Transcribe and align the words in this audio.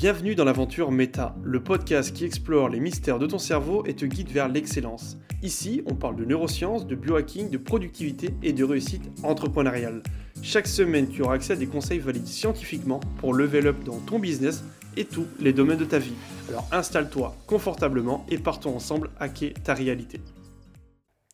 Bienvenue 0.00 0.34
dans 0.34 0.46
l'aventure 0.46 0.90
Méta, 0.90 1.34
le 1.42 1.62
podcast 1.62 2.16
qui 2.16 2.24
explore 2.24 2.70
les 2.70 2.80
mystères 2.80 3.18
de 3.18 3.26
ton 3.26 3.36
cerveau 3.36 3.84
et 3.84 3.94
te 3.94 4.06
guide 4.06 4.30
vers 4.30 4.48
l'excellence. 4.48 5.18
Ici, 5.42 5.82
on 5.84 5.94
parle 5.94 6.16
de 6.16 6.24
neurosciences, 6.24 6.86
de 6.86 6.94
biohacking, 6.94 7.50
de 7.50 7.58
productivité 7.58 8.30
et 8.42 8.54
de 8.54 8.64
réussite 8.64 9.10
entrepreneuriale. 9.22 10.02
Chaque 10.42 10.68
semaine, 10.68 11.10
tu 11.10 11.20
auras 11.20 11.34
accès 11.34 11.52
à 11.52 11.56
des 11.56 11.66
conseils 11.66 11.98
validés 11.98 12.24
scientifiquement 12.24 13.00
pour 13.18 13.34
level 13.34 13.66
up 13.66 13.84
dans 13.84 13.98
ton 13.98 14.18
business 14.18 14.64
et 14.96 15.04
tous 15.04 15.26
les 15.38 15.52
domaines 15.52 15.76
de 15.76 15.84
ta 15.84 15.98
vie. 15.98 16.14
Alors 16.48 16.66
installe-toi 16.72 17.36
confortablement 17.46 18.24
et 18.30 18.38
partons 18.38 18.74
ensemble 18.74 19.10
hacker 19.20 19.52
ta 19.62 19.74
réalité. 19.74 20.18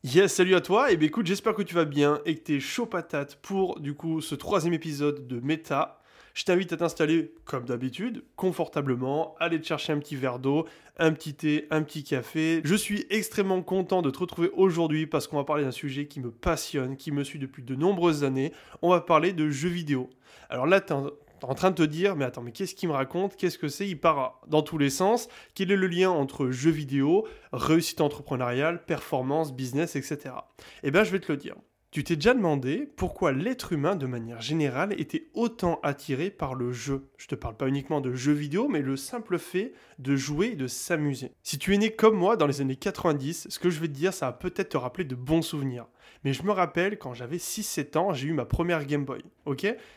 Yes, 0.02 0.34
salut 0.34 0.56
à 0.56 0.60
toi, 0.60 0.90
et 0.90 0.96
bien 0.96 1.06
écoute, 1.06 1.26
j'espère 1.26 1.54
que 1.54 1.62
tu 1.62 1.76
vas 1.76 1.84
bien 1.84 2.20
et 2.26 2.34
que 2.34 2.42
tu 2.42 2.56
es 2.56 2.60
chaud 2.60 2.86
patate 2.86 3.36
pour 3.42 3.78
du 3.78 3.94
coup 3.94 4.20
ce 4.20 4.34
troisième 4.34 4.74
épisode 4.74 5.28
de 5.28 5.38
Méta. 5.38 5.95
Je 6.36 6.44
t'invite 6.44 6.70
à 6.74 6.76
t'installer, 6.76 7.32
comme 7.46 7.64
d'habitude, 7.64 8.22
confortablement, 8.36 9.34
aller 9.40 9.58
te 9.58 9.66
chercher 9.66 9.94
un 9.94 9.98
petit 9.98 10.16
verre 10.16 10.38
d'eau, 10.38 10.66
un 10.98 11.14
petit 11.14 11.32
thé, 11.32 11.66
un 11.70 11.82
petit 11.82 12.04
café. 12.04 12.60
Je 12.62 12.74
suis 12.74 13.06
extrêmement 13.08 13.62
content 13.62 14.02
de 14.02 14.10
te 14.10 14.18
retrouver 14.18 14.50
aujourd'hui 14.52 15.06
parce 15.06 15.26
qu'on 15.26 15.38
va 15.38 15.44
parler 15.44 15.64
d'un 15.64 15.70
sujet 15.70 16.04
qui 16.08 16.20
me 16.20 16.30
passionne, 16.30 16.98
qui 16.98 17.10
me 17.10 17.24
suit 17.24 17.38
depuis 17.38 17.62
de 17.62 17.74
nombreuses 17.74 18.22
années. 18.22 18.52
On 18.82 18.90
va 18.90 19.00
parler 19.00 19.32
de 19.32 19.48
jeux 19.48 19.70
vidéo. 19.70 20.10
Alors 20.50 20.66
là, 20.66 20.82
tu 20.82 20.92
en 20.92 21.54
train 21.54 21.70
de 21.70 21.76
te 21.76 21.82
dire, 21.82 22.16
mais 22.16 22.26
attends, 22.26 22.42
mais 22.42 22.52
qu'est-ce 22.52 22.74
qu'il 22.74 22.90
me 22.90 22.94
raconte? 22.94 23.36
Qu'est-ce 23.36 23.56
que 23.56 23.68
c'est? 23.68 23.88
Il 23.88 23.98
part 23.98 24.42
dans 24.46 24.60
tous 24.60 24.76
les 24.76 24.90
sens. 24.90 25.28
Quel 25.54 25.72
est 25.72 25.76
le 25.76 25.86
lien 25.86 26.10
entre 26.10 26.50
jeux 26.50 26.70
vidéo, 26.70 27.26
réussite 27.54 28.02
entrepreneuriale, 28.02 28.84
performance, 28.84 29.54
business, 29.54 29.96
etc. 29.96 30.34
Eh 30.82 30.90
bien, 30.90 31.02
je 31.02 31.12
vais 31.12 31.20
te 31.20 31.32
le 31.32 31.38
dire. 31.38 31.56
Tu 31.96 32.04
t'es 32.04 32.16
déjà 32.16 32.34
demandé 32.34 32.92
pourquoi 32.96 33.32
l'être 33.32 33.72
humain, 33.72 33.96
de 33.96 34.04
manière 34.04 34.42
générale, 34.42 34.92
était 35.00 35.28
autant 35.32 35.80
attiré 35.82 36.28
par 36.28 36.54
le 36.54 36.70
jeu. 36.70 37.08
Je 37.16 37.26
te 37.26 37.34
parle 37.34 37.56
pas 37.56 37.68
uniquement 37.68 38.02
de 38.02 38.12
jeux 38.12 38.34
vidéo, 38.34 38.68
mais 38.68 38.82
le 38.82 38.98
simple 38.98 39.38
fait 39.38 39.72
de 39.98 40.14
jouer 40.14 40.48
et 40.48 40.56
de 40.56 40.66
s'amuser. 40.66 41.32
Si 41.42 41.58
tu 41.58 41.72
es 41.72 41.78
né 41.78 41.90
comme 41.90 42.14
moi 42.14 42.36
dans 42.36 42.46
les 42.46 42.60
années 42.60 42.76
90, 42.76 43.46
ce 43.48 43.58
que 43.58 43.70
je 43.70 43.80
vais 43.80 43.88
te 43.88 43.94
dire, 43.94 44.12
ça 44.12 44.26
va 44.26 44.32
peut-être 44.34 44.68
te 44.68 44.76
rappeler 44.76 45.04
de 45.04 45.14
bons 45.14 45.40
souvenirs. 45.40 45.86
Mais 46.22 46.34
je 46.34 46.42
me 46.42 46.50
rappelle 46.50 46.98
quand 46.98 47.14
j'avais 47.14 47.38
6-7 47.38 47.96
ans, 47.96 48.12
j'ai 48.12 48.28
eu 48.28 48.34
ma 48.34 48.44
première 48.44 48.84
Game 48.84 49.06
Boy. 49.06 49.22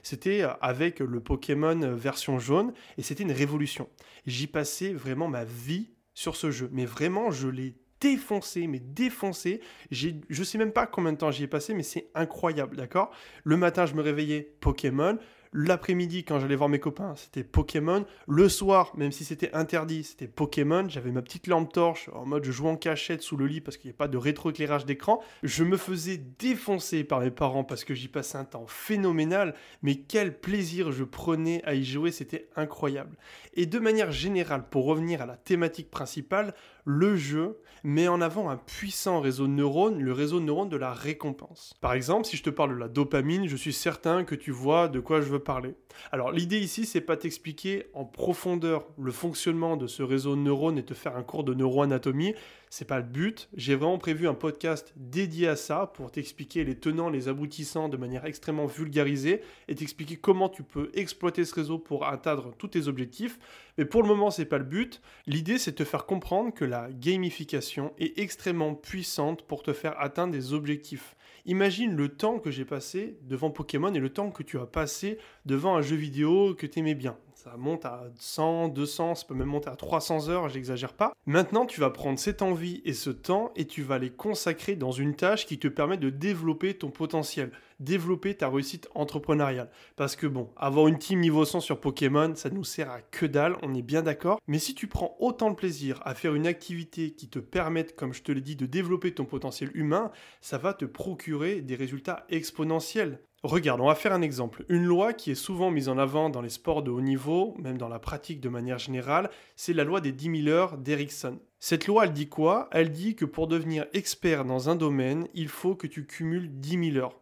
C'était 0.02 0.44
euh, 0.44 0.54
avec 0.62 1.00
le 1.00 1.20
Pokémon 1.20 1.96
version 1.98 2.40
jaune 2.40 2.72
et 2.98 3.02
c'était 3.02 3.24
une 3.24 3.34
révolution. 3.34 3.90
J'y 4.26 4.48
passais 4.48 4.94
vraiment 4.94 5.28
ma 5.28 5.44
vie 5.44 5.90
sur 6.14 6.38
ce 6.38 6.50
jeu. 6.50 6.70
Mais 6.72 6.86
vraiment, 6.86 7.30
je 7.30 7.50
l'ai 7.50 7.76
défoncé, 8.02 8.68
mais 8.68 8.80
défoncé. 8.80 9.62
Je 9.92 10.44
sais 10.44 10.58
même 10.58 10.72
pas 10.72 10.88
combien 10.88 11.14
de 11.14 11.18
temps 11.18 11.32
j'y 11.32 11.44
ai 11.44 11.48
passé, 11.48 11.74
mais 11.74 11.84
c'est 11.84 12.08
incroyable, 12.16 12.78
d'accord? 12.78 13.12
Le 13.44 13.58
matin, 13.58 13.86
je 13.86 13.94
me 13.94 14.02
réveillais 14.02 14.54
Pokémon. 14.60 15.18
L'après-midi, 15.52 16.24
quand 16.24 16.40
j'allais 16.40 16.56
voir 16.56 16.70
mes 16.70 16.80
copains, 16.80 17.16
c'était 17.16 17.44
Pokémon. 17.44 18.06
Le 18.28 18.50
soir, 18.50 18.92
même 18.96 19.12
si 19.12 19.26
c'était 19.26 19.52
interdit, 19.54 20.04
c'était 20.04 20.28
Pokémon. 20.28 20.88
J'avais 20.88 21.12
ma 21.12 21.24
petite 21.24 21.48
lampe 21.48 21.74
torche 21.74 22.10
en 22.14 22.26
mode 22.26 22.44
je 22.44 22.52
jouais 22.52 22.70
en 22.70 22.76
cachette 22.76 23.24
sous 23.24 23.36
le 23.36 23.48
lit 23.48 23.60
parce 23.60 23.78
qu'il 23.78 23.90
n'y 23.90 23.96
a 23.96 23.98
pas 23.98 24.08
de 24.08 24.18
rétroéclairage 24.18 24.86
d'écran. 24.86 25.22
Je 25.42 25.64
me 25.64 25.76
faisais 25.76 26.18
défoncer 26.18 27.04
par 27.04 27.22
mes 27.22 27.32
parents 27.32 27.64
parce 27.64 27.84
que 27.84 27.96
j'y 27.96 28.08
passais 28.08 28.38
un 28.38 28.46
temps 28.46 28.66
phénoménal. 28.68 29.56
Mais 29.82 29.96
quel 29.96 30.40
plaisir 30.40 30.92
je 30.92 31.04
prenais 31.04 31.64
à 31.66 31.74
y 31.74 31.84
jouer, 31.84 32.12
c'était 32.12 32.48
incroyable. 32.56 33.18
Et 33.56 33.66
de 33.66 33.80
manière 33.80 34.12
générale, 34.12 34.66
pour 34.70 34.86
revenir 34.86 35.24
à 35.24 35.26
la 35.26 35.36
thématique 35.36 35.90
principale, 35.90 36.54
le 36.86 37.16
jeu 37.16 37.58
met 37.84 38.08
en 38.08 38.22
avant 38.22 38.50
un 38.50 38.58
puissant 38.58 39.22
réseau 39.22 39.48
de 39.48 39.52
neurones, 39.52 40.00
le 40.00 40.14
réseau 40.14 40.40
de 40.40 40.46
neurones 40.46 40.70
de 40.70 40.78
la 40.78 40.94
récompense. 40.94 41.74
Par 41.82 41.94
exemple, 41.94 42.26
si 42.26 42.38
je 42.38 42.44
te 42.44 42.50
parle 42.50 42.76
de 42.76 42.80
la 42.80 42.88
dopamine, 42.88 43.48
je 43.48 43.56
suis 43.56 43.74
certain 43.74 44.24
que 44.24 44.36
tu 44.36 44.52
vois 44.52 44.88
de 44.88 45.00
quoi 45.00 45.22
je 45.22 45.28
veux 45.28 45.39
parler. 45.40 45.74
Alors 46.12 46.32
l'idée 46.32 46.60
ici, 46.60 46.86
c'est 46.86 47.02
pas 47.02 47.18
t'expliquer 47.18 47.88
en 47.94 48.06
profondeur 48.06 48.88
le 48.98 49.12
fonctionnement 49.12 49.78
de 49.78 49.88
ce 49.88 50.04
réseau 50.04 50.36
de 50.36 50.42
neurones 50.42 50.78
et 50.78 50.84
te 50.84 50.94
faire 50.94 51.16
un 51.16 51.24
cours 51.24 51.44
de 51.44 51.54
neuroanatomie, 51.54 52.34
c'est 52.70 52.86
pas 52.86 52.98
le 52.98 53.04
but. 53.04 53.50
J'ai 53.56 53.76
vraiment 53.76 53.98
prévu 53.98 54.28
un 54.28 54.36
podcast 54.36 54.94
dédié 54.96 55.48
à 55.48 55.56
ça 55.56 55.88
pour 55.88 56.12
t'expliquer 56.12 56.64
les 56.64 56.76
tenants, 56.76 57.10
les 57.10 57.28
aboutissants 57.28 57.90
de 57.90 57.98
manière 57.98 58.26
extrêmement 58.26 58.68
vulgarisée 58.68 59.42
et 59.68 59.76
t'expliquer 59.76 60.18
comment 60.18 60.50
tu 60.50 60.64
peux 60.64 60.92
exploiter 60.94 61.46
ce 61.46 61.56
réseau 61.56 61.80
pour 61.80 62.06
atteindre 62.06 62.54
tous 62.58 62.68
tes 62.68 62.88
objectifs. 62.88 63.40
Mais 63.78 63.86
pour 63.86 64.04
le 64.04 64.08
moment, 64.08 64.30
c'est 64.30 64.46
pas 64.46 64.60
le 64.60 64.66
but. 64.66 65.02
L'idée, 65.26 65.58
c'est 65.58 65.72
de 65.72 65.78
te 65.78 65.84
faire 65.84 66.06
comprendre 66.06 66.54
que 66.54 66.66
la 66.66 66.90
gamification 66.92 67.94
est 67.98 68.20
extrêmement 68.20 68.76
puissante 68.76 69.44
pour 69.44 69.64
te 69.64 69.74
faire 69.74 70.00
atteindre 70.00 70.34
des 70.34 70.54
objectifs. 70.54 71.16
Imagine 71.46 71.96
le 71.96 72.10
temps 72.10 72.38
que 72.38 72.52
j'ai 72.52 72.66
passé 72.66 73.18
devant 73.24 73.50
Pokémon 73.50 73.94
et 73.94 74.00
le 74.00 74.10
temps 74.10 74.30
que 74.30 74.44
tu 74.44 74.60
as 74.60 74.68
passé 74.68 75.18
devant 75.46 75.76
un 75.76 75.79
jeu 75.82 75.96
vidéo 75.96 76.56
que 76.56 76.68
tu 76.68 76.80
aimais 76.80 76.96
bien. 76.96 77.18
Ça 77.42 77.56
monte 77.56 77.86
à 77.86 78.04
100, 78.18 78.68
200, 78.68 79.16
ça 79.16 79.26
peut 79.26 79.34
même 79.34 79.48
monter 79.48 79.70
à 79.70 79.78
300 79.78 80.28
heures, 80.28 80.50
j'exagère 80.50 80.92
pas. 80.92 81.14
Maintenant, 81.26 81.66
tu 81.66 81.80
vas 81.80 81.90
prendre 81.90 82.20
cette 82.20 82.42
envie 82.42 82.82
et 82.84 82.92
ce 82.92 83.10
temps 83.10 83.54
et 83.56 83.66
tu 83.66 83.82
vas 83.82 83.98
les 83.98 84.10
consacrer 84.10 84.76
dans 84.76 84.92
une 84.92 85.16
tâche 85.16 85.46
qui 85.46 85.58
te 85.58 85.70
permet 85.70 85.96
de 85.96 86.10
développer 86.10 86.74
ton 86.74 86.90
potentiel, 86.90 87.52
développer 87.80 88.36
ta 88.36 88.50
réussite 88.50 88.90
entrepreneuriale. 88.94 89.72
Parce 89.96 90.18
que 90.18 90.28
bon, 90.28 90.50
avoir 90.58 90.90
une 90.90 90.98
team 90.98 91.22
niveau 91.22 91.46
100 91.46 91.62
sur 91.62 91.80
Pokémon, 91.80 92.34
ça 92.36 92.50
nous 92.50 92.66
sert 92.66 92.92
à 92.92 93.00
que 93.00 93.26
dalle, 93.26 93.56
on 93.64 93.74
est 93.74 93.84
bien 93.84 94.02
d'accord. 94.02 94.42
Mais 94.48 94.60
si 94.60 94.76
tu 94.76 94.88
prends 94.88 95.16
autant 95.20 95.50
de 95.50 95.56
plaisir 95.56 96.02
à 96.04 96.16
faire 96.16 96.36
une 96.36 96.46
activité 96.46 97.12
qui 97.12 97.30
te 97.30 97.40
permette, 97.40 97.96
comme 97.96 98.14
je 98.14 98.22
te 98.22 98.34
l'ai 98.34 98.42
dit, 98.42 98.58
de 98.58 98.66
développer 98.66 99.14
ton 99.14 99.24
potentiel 99.24 99.72
humain, 99.76 100.12
ça 100.42 100.58
va 100.58 100.74
te 100.74 100.84
procurer 100.84 101.62
des 101.62 101.76
résultats 101.76 102.26
exponentiels. 102.28 103.22
Regarde, 103.44 103.80
on 103.80 103.88
va 103.88 103.96
faire 103.96 104.12
un 104.12 104.22
exemple. 104.22 104.66
Une 104.68 104.84
loi 104.84 105.14
qui 105.14 105.32
est 105.32 105.36
souvent 105.36 105.72
mise 105.72 105.88
en 105.88 105.98
avant 105.98 106.30
dans 106.30 106.42
les 106.42 106.50
sports 106.50 106.84
de 106.84 106.92
haut 106.92 107.00
niveau, 107.00 107.56
même 107.58 107.78
dans 107.78 107.88
la 107.88 107.98
pratique 107.98 108.42
de 108.42 108.50
manière 108.50 108.80
générale, 108.80 109.30
c'est 109.56 109.72
la 109.72 109.86
loi 109.86 110.02
des 110.02 110.12
10 110.12 110.44
000 110.44 110.54
heures 110.54 110.78
d'Erickson. 110.78 111.40
Cette 111.58 111.88
loi, 111.88 112.04
elle 112.04 112.12
dit 112.12 112.28
quoi? 112.28 112.68
Elle 112.74 112.92
dit 112.92 113.16
que 113.16 113.24
pour 113.24 113.48
devenir 113.48 113.86
expert 113.94 114.44
dans 114.44 114.70
un 114.70 114.76
domaine, 114.76 115.30
il 115.34 115.48
faut 115.48 115.76
que 115.76 115.88
tu 115.88 116.06
cumules 116.06 116.60
10 116.60 116.92
000 116.92 116.98
heures. 116.98 117.16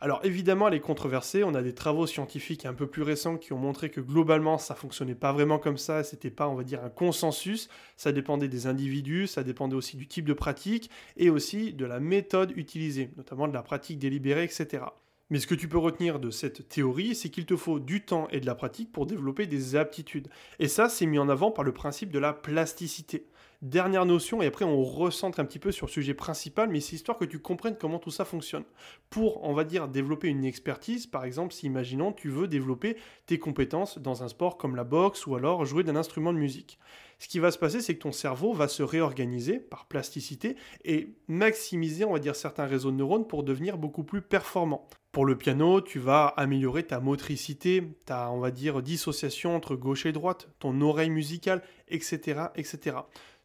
Alors 0.00 0.20
évidemment, 0.24 0.66
elle 0.66 0.74
est 0.74 0.80
controversée. 0.80 1.44
On 1.44 1.54
a 1.54 1.62
des 1.62 1.72
travaux 1.72 2.08
scientifiques 2.08 2.66
un 2.66 2.74
peu 2.74 2.88
plus 2.88 3.02
récents 3.02 3.36
qui 3.36 3.52
ont 3.52 3.58
montré 3.58 3.90
que 3.90 4.00
globalement, 4.00 4.58
ça 4.58 4.74
fonctionnait 4.74 5.14
pas 5.14 5.32
vraiment 5.32 5.60
comme 5.60 5.78
ça. 5.78 6.02
C'était 6.02 6.30
pas, 6.30 6.48
on 6.48 6.56
va 6.56 6.64
dire, 6.64 6.82
un 6.82 6.90
consensus. 6.90 7.68
Ça 7.96 8.10
dépendait 8.10 8.48
des 8.48 8.66
individus, 8.66 9.28
ça 9.28 9.44
dépendait 9.44 9.76
aussi 9.76 9.96
du 9.96 10.08
type 10.08 10.24
de 10.24 10.34
pratique 10.34 10.90
et 11.16 11.30
aussi 11.30 11.72
de 11.72 11.86
la 11.86 12.00
méthode 12.00 12.52
utilisée, 12.56 13.10
notamment 13.16 13.46
de 13.46 13.54
la 13.54 13.62
pratique 13.62 14.00
délibérée, 14.00 14.42
etc. 14.42 14.82
Mais 15.30 15.40
ce 15.40 15.46
que 15.46 15.54
tu 15.54 15.68
peux 15.68 15.78
retenir 15.78 16.20
de 16.20 16.30
cette 16.30 16.68
théorie, 16.68 17.14
c'est 17.14 17.30
qu'il 17.30 17.46
te 17.46 17.56
faut 17.56 17.78
du 17.78 18.04
temps 18.04 18.28
et 18.30 18.40
de 18.40 18.46
la 18.46 18.54
pratique 18.54 18.92
pour 18.92 19.06
développer 19.06 19.46
des 19.46 19.74
aptitudes. 19.74 20.28
Et 20.58 20.68
ça, 20.68 20.88
c'est 20.88 21.06
mis 21.06 21.18
en 21.18 21.30
avant 21.30 21.50
par 21.50 21.64
le 21.64 21.72
principe 21.72 22.10
de 22.10 22.18
la 22.18 22.34
plasticité. 22.34 23.26
Dernière 23.62 24.04
notion, 24.04 24.42
et 24.42 24.46
après 24.46 24.66
on 24.66 24.82
recentre 24.84 25.40
un 25.40 25.46
petit 25.46 25.58
peu 25.58 25.72
sur 25.72 25.86
le 25.86 25.90
sujet 25.90 26.12
principal, 26.12 26.68
mais 26.68 26.80
c'est 26.80 26.96
histoire 26.96 27.16
que 27.16 27.24
tu 27.24 27.38
comprennes 27.38 27.78
comment 27.80 27.98
tout 27.98 28.10
ça 28.10 28.26
fonctionne. 28.26 28.64
Pour, 29.08 29.42
on 29.42 29.54
va 29.54 29.64
dire, 29.64 29.88
développer 29.88 30.28
une 30.28 30.44
expertise, 30.44 31.06
par 31.06 31.24
exemple, 31.24 31.54
si 31.54 31.64
imaginons 31.64 32.12
tu 32.12 32.28
veux 32.28 32.46
développer 32.46 32.98
tes 33.24 33.38
compétences 33.38 33.96
dans 33.98 34.22
un 34.22 34.28
sport 34.28 34.58
comme 34.58 34.76
la 34.76 34.84
boxe 34.84 35.26
ou 35.26 35.34
alors 35.34 35.64
jouer 35.64 35.82
d'un 35.82 35.96
instrument 35.96 36.34
de 36.34 36.38
musique. 36.38 36.78
Ce 37.18 37.26
qui 37.26 37.38
va 37.38 37.50
se 37.50 37.58
passer, 37.58 37.80
c'est 37.80 37.94
que 37.94 38.02
ton 38.02 38.12
cerveau 38.12 38.52
va 38.52 38.68
se 38.68 38.82
réorganiser 38.82 39.58
par 39.58 39.86
plasticité 39.86 40.56
et 40.84 41.14
maximiser, 41.28 42.04
on 42.04 42.12
va 42.12 42.18
dire, 42.18 42.36
certains 42.36 42.66
réseaux 42.66 42.90
de 42.90 42.96
neurones 42.96 43.26
pour 43.26 43.44
devenir 43.44 43.78
beaucoup 43.78 44.04
plus 44.04 44.20
performant. 44.20 44.86
Pour 45.14 45.26
le 45.26 45.38
piano, 45.38 45.80
tu 45.80 46.00
vas 46.00 46.26
améliorer 46.26 46.82
ta 46.82 46.98
motricité, 46.98 47.84
ta, 48.04 48.32
on 48.32 48.40
va 48.40 48.50
dire, 48.50 48.82
dissociation 48.82 49.54
entre 49.54 49.76
gauche 49.76 50.06
et 50.06 50.12
droite, 50.12 50.48
ton 50.58 50.80
oreille 50.80 51.08
musicale, 51.08 51.62
etc., 51.86 52.46
etc. 52.56 52.96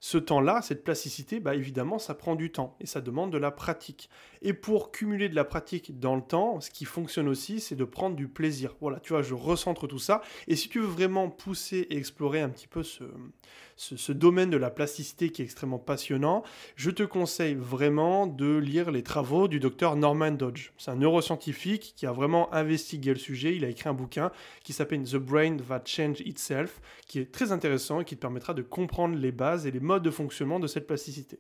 Ce 0.02 0.18
temps-là, 0.18 0.62
cette 0.62 0.86
plasticité, 0.86 1.42
bah 1.42 1.56
évidemment, 1.56 2.00
ça 2.00 2.16
prend 2.16 2.36
du 2.36 2.52
temps 2.52 2.78
et 2.80 2.86
ça 2.86 3.02
demande 3.02 3.32
de 3.32 3.38
la 3.38 3.52
pratique. 3.52 4.10
Et 4.42 4.54
pour 4.54 4.92
cumuler 4.92 5.28
de 5.28 5.36
la 5.36 5.44
pratique 5.44 6.00
dans 6.00 6.16
le 6.16 6.22
temps, 6.22 6.62
ce 6.62 6.70
qui 6.70 6.86
fonctionne 6.86 7.28
aussi, 7.28 7.60
c'est 7.60 7.76
de 7.76 7.84
prendre 7.84 8.16
du 8.16 8.30
plaisir. 8.30 8.76
Voilà, 8.80 9.02
tu 9.02 9.12
vois, 9.12 9.22
je 9.22 9.34
recentre 9.34 9.88
tout 9.88 10.00
ça. 10.00 10.22
Et 10.48 10.56
si 10.56 10.70
tu 10.70 10.80
veux 10.80 10.88
vraiment 10.88 11.30
pousser 11.30 11.88
et 11.90 11.98
explorer 11.98 12.40
un 12.40 12.48
petit 12.48 12.68
peu 12.68 12.82
ce, 12.84 14.12
domaine 14.14 14.50
de 14.50 14.58
la 14.58 14.70
plasticité 14.70 15.30
qui 15.32 15.42
est 15.42 15.46
extrêmement 15.46 15.80
passionnant, 15.80 16.44
je 16.78 16.92
te 16.92 17.04
conseille 17.04 17.56
vraiment 17.56 18.26
de 18.26 18.56
lire 18.56 18.92
les 18.92 19.04
travaux 19.04 19.50
du 19.50 19.60
docteur 19.60 19.98
Norman 19.98 20.32
Dodge. 20.32 20.72
C'est 20.78 20.92
un 20.92 20.96
neuroscientifique 20.96 21.94
qui 21.98 22.06
a 22.06 22.14
vraiment 22.14 22.54
investigué 22.54 23.12
le 23.12 23.20
sujet. 23.20 23.54
Il 23.54 23.66
a 23.66 23.70
écrit 23.70 23.90
un 23.90 23.94
bouquin 23.94 24.32
qui 24.64 24.72
s'appelle 24.72 25.04
The 25.04 25.18
Brain 25.18 25.58
That 25.58 25.84
Change 25.86 26.22
Itself, 26.22 26.80
qui 27.06 27.20
est 27.20 27.32
très 27.34 27.52
intéressant 27.52 28.00
et 28.00 28.06
qui 28.06 28.16
te 28.16 28.22
permettra 28.22 28.54
de 28.54 28.62
comprendre 28.62 29.18
les 29.18 29.34
bases 29.34 29.66
et 29.66 29.72
les 29.72 29.82
mode 29.90 30.04
de 30.04 30.12
fonctionnement 30.12 30.60
de 30.60 30.68
cette 30.68 30.86
plasticité. 30.86 31.40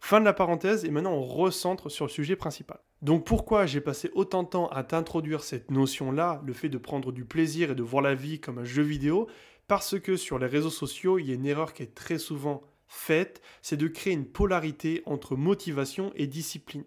Fin 0.00 0.20
de 0.20 0.26
la 0.26 0.34
parenthèse 0.34 0.84
et 0.84 0.90
maintenant 0.90 1.14
on 1.14 1.22
recentre 1.22 1.90
sur 1.90 2.04
le 2.04 2.10
sujet 2.10 2.36
principal. 2.36 2.78
Donc 3.00 3.24
pourquoi 3.24 3.64
j'ai 3.64 3.80
passé 3.80 4.10
autant 4.14 4.42
de 4.42 4.48
temps 4.48 4.68
à 4.68 4.84
t'introduire 4.84 5.42
cette 5.42 5.70
notion-là, 5.70 6.42
le 6.44 6.52
fait 6.52 6.68
de 6.68 6.76
prendre 6.76 7.10
du 7.10 7.24
plaisir 7.24 7.70
et 7.70 7.74
de 7.74 7.82
voir 7.82 8.02
la 8.02 8.14
vie 8.14 8.38
comme 8.38 8.58
un 8.58 8.64
jeu 8.64 8.82
vidéo? 8.82 9.26
Parce 9.66 9.98
que 9.98 10.16
sur 10.16 10.38
les 10.38 10.46
réseaux 10.46 10.70
sociaux, 10.70 11.18
il 11.18 11.26
y 11.26 11.32
a 11.32 11.34
une 11.34 11.46
erreur 11.46 11.72
qui 11.72 11.82
est 11.82 11.94
très 11.94 12.18
souvent 12.18 12.62
faite, 12.86 13.40
c'est 13.62 13.78
de 13.78 13.88
créer 13.88 14.12
une 14.12 14.26
polarité 14.26 15.02
entre 15.06 15.34
motivation 15.34 16.12
et 16.14 16.26
discipline. 16.26 16.84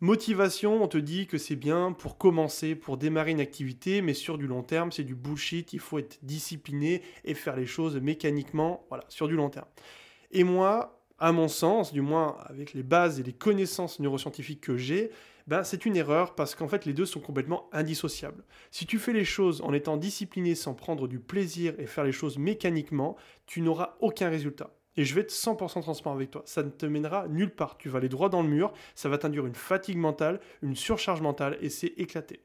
Motivation, 0.00 0.82
on 0.82 0.88
te 0.88 0.98
dit 0.98 1.26
que 1.26 1.38
c'est 1.38 1.56
bien 1.56 1.92
pour 1.92 2.18
commencer, 2.18 2.74
pour 2.74 2.98
démarrer 2.98 3.30
une 3.30 3.40
activité, 3.40 4.02
mais 4.02 4.12
sur 4.12 4.36
du 4.36 4.46
long 4.46 4.62
terme, 4.62 4.92
c'est 4.92 5.04
du 5.04 5.14
bullshit. 5.14 5.72
Il 5.72 5.80
faut 5.80 5.98
être 5.98 6.18
discipliné 6.22 7.00
et 7.24 7.32
faire 7.32 7.56
les 7.56 7.64
choses 7.64 7.96
mécaniquement, 7.96 8.84
voilà, 8.90 9.04
sur 9.08 9.26
du 9.26 9.36
long 9.36 9.48
terme. 9.48 9.68
Et 10.30 10.44
moi, 10.44 11.00
à 11.18 11.32
mon 11.32 11.48
sens, 11.48 11.92
du 11.92 12.00
moins 12.00 12.36
avec 12.44 12.74
les 12.74 12.82
bases 12.82 13.20
et 13.20 13.22
les 13.22 13.32
connaissances 13.32 14.00
neuroscientifiques 14.00 14.60
que 14.60 14.76
j'ai, 14.76 15.10
ben, 15.46 15.62
c'est 15.62 15.86
une 15.86 15.96
erreur 15.96 16.34
parce 16.34 16.54
qu'en 16.54 16.68
fait 16.68 16.84
les 16.84 16.92
deux 16.92 17.06
sont 17.06 17.20
complètement 17.20 17.68
indissociables. 17.72 18.44
Si 18.70 18.84
tu 18.84 18.98
fais 18.98 19.12
les 19.12 19.24
choses 19.24 19.62
en 19.62 19.72
étant 19.72 19.96
discipliné 19.96 20.54
sans 20.54 20.74
prendre 20.74 21.06
du 21.06 21.20
plaisir 21.20 21.74
et 21.78 21.86
faire 21.86 22.04
les 22.04 22.12
choses 22.12 22.36
mécaniquement, 22.36 23.16
tu 23.46 23.60
n'auras 23.60 23.96
aucun 24.00 24.28
résultat. 24.28 24.70
Et 24.96 25.04
je 25.04 25.14
vais 25.14 25.20
être 25.20 25.32
100% 25.32 25.82
transparent 25.82 26.16
avec 26.16 26.30
toi. 26.30 26.42
Ça 26.46 26.62
ne 26.62 26.70
te 26.70 26.86
mènera 26.86 27.28
nulle 27.28 27.54
part. 27.54 27.76
Tu 27.76 27.88
vas 27.88 27.98
aller 27.98 28.08
droit 28.08 28.28
dans 28.28 28.42
le 28.42 28.48
mur, 28.48 28.72
ça 28.94 29.08
va 29.08 29.18
t'induire 29.18 29.46
une 29.46 29.54
fatigue 29.54 29.98
mentale, 29.98 30.40
une 30.62 30.74
surcharge 30.74 31.20
mentale, 31.20 31.58
et 31.60 31.68
c'est 31.68 31.92
éclaté. 31.98 32.40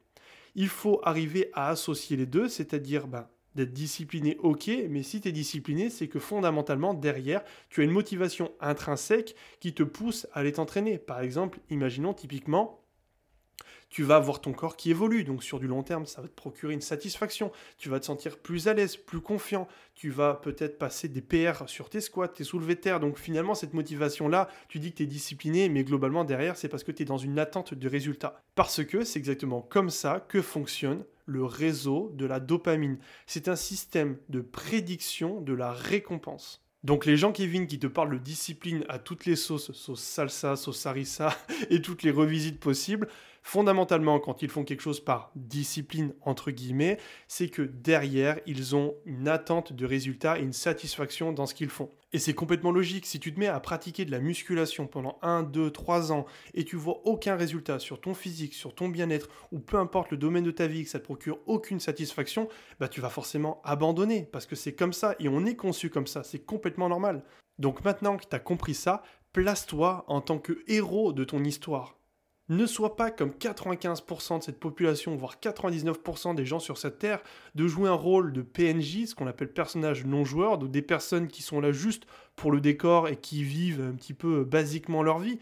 Il 0.54 0.68
faut 0.68 1.00
arriver 1.04 1.50
à 1.54 1.70
associer 1.70 2.18
les 2.18 2.26
deux, 2.26 2.50
c'est-à-dire 2.50 3.08
ben, 3.08 3.28
d'être 3.56 3.74
discipliné, 3.74 4.38
ok, 4.40 4.70
mais 4.90 5.04
si 5.04 5.22
tu 5.22 5.30
es 5.30 5.32
discipliné, 5.32 5.90
c'est 5.90 6.08
que 6.08 6.20
fondamentalement, 6.20 6.94
derrière, 6.94 7.44
tu 7.70 7.82
as 7.82 7.84
une 7.84 7.92
motivation 7.92 8.52
intrinsèque 8.60 9.36
qui 9.60 9.74
te 9.74 9.84
pousse 9.84 10.28
à 10.34 10.40
aller 10.40 10.54
t'entraîner. 10.54 10.98
Par 10.98 11.22
exemple, 11.22 11.60
imaginons 11.70 12.14
typiquement, 12.14 12.82
tu 13.92 14.04
vas 14.04 14.20
voir 14.20 14.40
ton 14.40 14.54
corps 14.54 14.78
qui 14.78 14.90
évolue. 14.90 15.24
Donc 15.24 15.44
sur 15.44 15.60
du 15.60 15.68
long 15.68 15.84
terme, 15.84 16.06
ça 16.06 16.22
va 16.22 16.28
te 16.28 16.34
procurer 16.34 16.74
une 16.74 16.82
satisfaction. 16.82 17.52
Tu 17.78 17.90
vas 17.90 18.00
te 18.00 18.06
sentir 18.06 18.40
plus 18.40 18.68
à 18.68 18.74
l'aise, 18.74 18.96
plus 18.96 19.20
confiant. 19.20 19.68
Tu 19.94 20.10
vas 20.10 20.36
peut-être 20.36 20.80
passer 20.80 21.10
des 21.10 21.22
PR 21.22 21.68
sur 21.68 21.90
tes 21.90 22.00
squats, 22.00 22.30
tes 22.30 22.46
soulevés 22.46 22.76
de 22.76 22.80
terre. 22.80 23.00
Donc 23.02 23.20
finalement, 23.20 23.54
cette 23.54 23.74
motivation-là, 23.74 24.48
tu 24.70 24.80
dis 24.80 24.92
que 24.92 24.98
tu 24.98 25.04
es 25.04 25.08
discipliné, 25.08 25.68
mais 25.68 25.84
globalement 25.84 26.24
derrière, 26.24 26.56
c'est 26.56 26.70
parce 26.70 26.84
que 26.84 26.92
tu 26.94 27.04
es 27.04 27.06
dans 27.06 27.18
une 27.18 27.38
attente 27.38 27.74
de 27.74 27.90
résultats. 27.90 28.42
Parce 28.56 28.84
que 28.84 29.04
c'est 29.04 29.20
exactement 29.20 29.62
comme 29.62 29.90
ça 29.90 30.26
que 30.28 30.42
fonctionne 30.42 31.04
le 31.32 31.46
réseau 31.46 32.12
de 32.16 32.26
la 32.26 32.40
dopamine. 32.40 33.00
C'est 33.26 33.48
un 33.48 33.56
système 33.56 34.18
de 34.30 34.42
prédiction 34.42 35.42
de 35.42 35.54
la 35.54 35.72
récompense. 35.72 36.64
Donc 36.84 37.06
les 37.06 37.16
gens, 37.16 37.32
Kevin, 37.32 37.68
qui 37.68 37.78
te 37.80 37.88
parlent 37.88 38.14
de 38.14 38.18
discipline 38.18 38.84
à 38.90 38.98
toutes 38.98 39.26
les 39.26 39.36
sauces, 39.36 39.72
sauce 39.72 40.02
salsa, 40.02 40.56
sauce 40.56 40.86
harissa 40.86 41.36
et 41.70 41.82
toutes 41.82 42.04
les 42.04 42.12
revisites 42.12 42.60
possibles, 42.60 43.08
fondamentalement, 43.42 44.20
quand 44.20 44.42
ils 44.42 44.50
font 44.50 44.64
quelque 44.64 44.82
chose 44.82 45.00
par 45.00 45.32
discipline, 45.36 46.14
entre 46.22 46.52
guillemets, 46.52 46.98
c'est 47.28 47.50
que 47.50 47.62
derrière, 47.62 48.40
ils 48.46 48.76
ont 48.76 48.96
une 49.06 49.28
attente 49.28 49.74
de 49.74 49.86
résultat 49.86 50.40
et 50.40 50.44
une 50.44 50.54
satisfaction 50.54 51.32
dans 51.32 51.46
ce 51.46 51.54
qu'ils 51.54 51.70
font. 51.70 51.90
Et 52.14 52.20
c'est 52.20 52.34
complètement 52.34 52.72
logique. 52.72 53.06
Si 53.06 53.20
tu 53.20 53.34
te 53.34 53.40
mets 53.40 53.48
à 53.48 53.60
pratiquer 53.60 54.04
de 54.04 54.12
la 54.12 54.20
musculation 54.20 54.86
pendant 54.86 55.18
1, 55.22 55.44
2, 55.44 55.72
3 55.72 56.12
ans 56.12 56.26
et 56.54 56.66
tu 56.66 56.76
vois 56.76 57.02
aucun 57.06 57.36
résultat 57.36 57.80
sur 57.80 58.02
ton 58.02 58.14
physique, 58.14 58.54
sur 58.54 58.76
ton 58.76 58.90
bien-être, 58.90 59.30
ou 59.52 59.60
peu 59.60 59.78
importe 59.78 60.12
le 60.12 60.18
domaine 60.18 60.44
de 60.44 60.52
ta 60.52 60.68
vie, 60.68 60.84
que 60.84 60.90
ça 60.90 61.00
te 61.00 61.06
procure 61.06 61.40
aucune 61.46 61.80
satisfaction, 61.80 62.50
bah 62.80 62.90
tu 62.90 63.00
vas 63.00 63.10
forcément 63.10 63.62
abandonner 63.64 64.28
parce 64.32 64.46
que 64.46 64.58
c'est 64.58 64.76
comme 64.76 64.94
ça 64.94 65.16
et 65.20 65.30
on 65.30 65.46
est 65.46 65.56
conçu 65.56 65.90
comme 65.90 66.08
ça. 66.08 66.24
C'est 66.24 66.46
complètement 66.46 66.90
normal. 66.90 67.24
Donc 67.60 67.86
maintenant 67.86 68.18
que 68.18 68.26
tu 68.30 68.36
as 68.36 68.40
compris 68.40 68.74
ça, 68.74 69.04
place-toi 69.32 70.04
en 70.08 70.20
tant 70.20 70.40
que 70.40 70.64
héros 70.68 71.14
de 71.14 71.24
ton 71.24 71.44
histoire 71.44 72.01
ne 72.52 72.66
sois 72.66 72.98
pas 72.98 73.12
comme 73.12 73.32
95% 73.32 74.40
de 74.40 74.44
cette 74.44 74.60
population, 74.60 75.16
voire 75.16 75.38
99% 75.42 76.36
des 76.36 76.46
gens 76.46 76.60
sur 76.60 76.78
cette 76.78 77.00
terre, 77.00 77.22
de 77.56 77.66
jouer 77.66 77.90
un 77.90 77.94
rôle 77.94 78.34
de 78.34 78.42
PNJ, 78.42 79.06
ce 79.06 79.16
qu'on 79.16 79.28
appelle 79.28 79.52
personnage 79.52 80.06
non 80.06 80.26
joueur, 80.26 80.58
de 80.58 80.68
des 80.68 80.82
personnes 80.82 81.30
qui 81.30 81.44
sont 81.44 81.62
là 81.62 81.72
juste 81.72 82.06
pour 82.36 82.52
le 82.52 82.60
décor 82.60 83.08
et 83.08 83.16
qui 83.16 83.44
vivent 83.44 83.82
un 83.82 83.96
petit 83.96 84.14
peu 84.14 84.44
basiquement 84.44 85.02
leur 85.02 85.20
vie. 85.20 85.40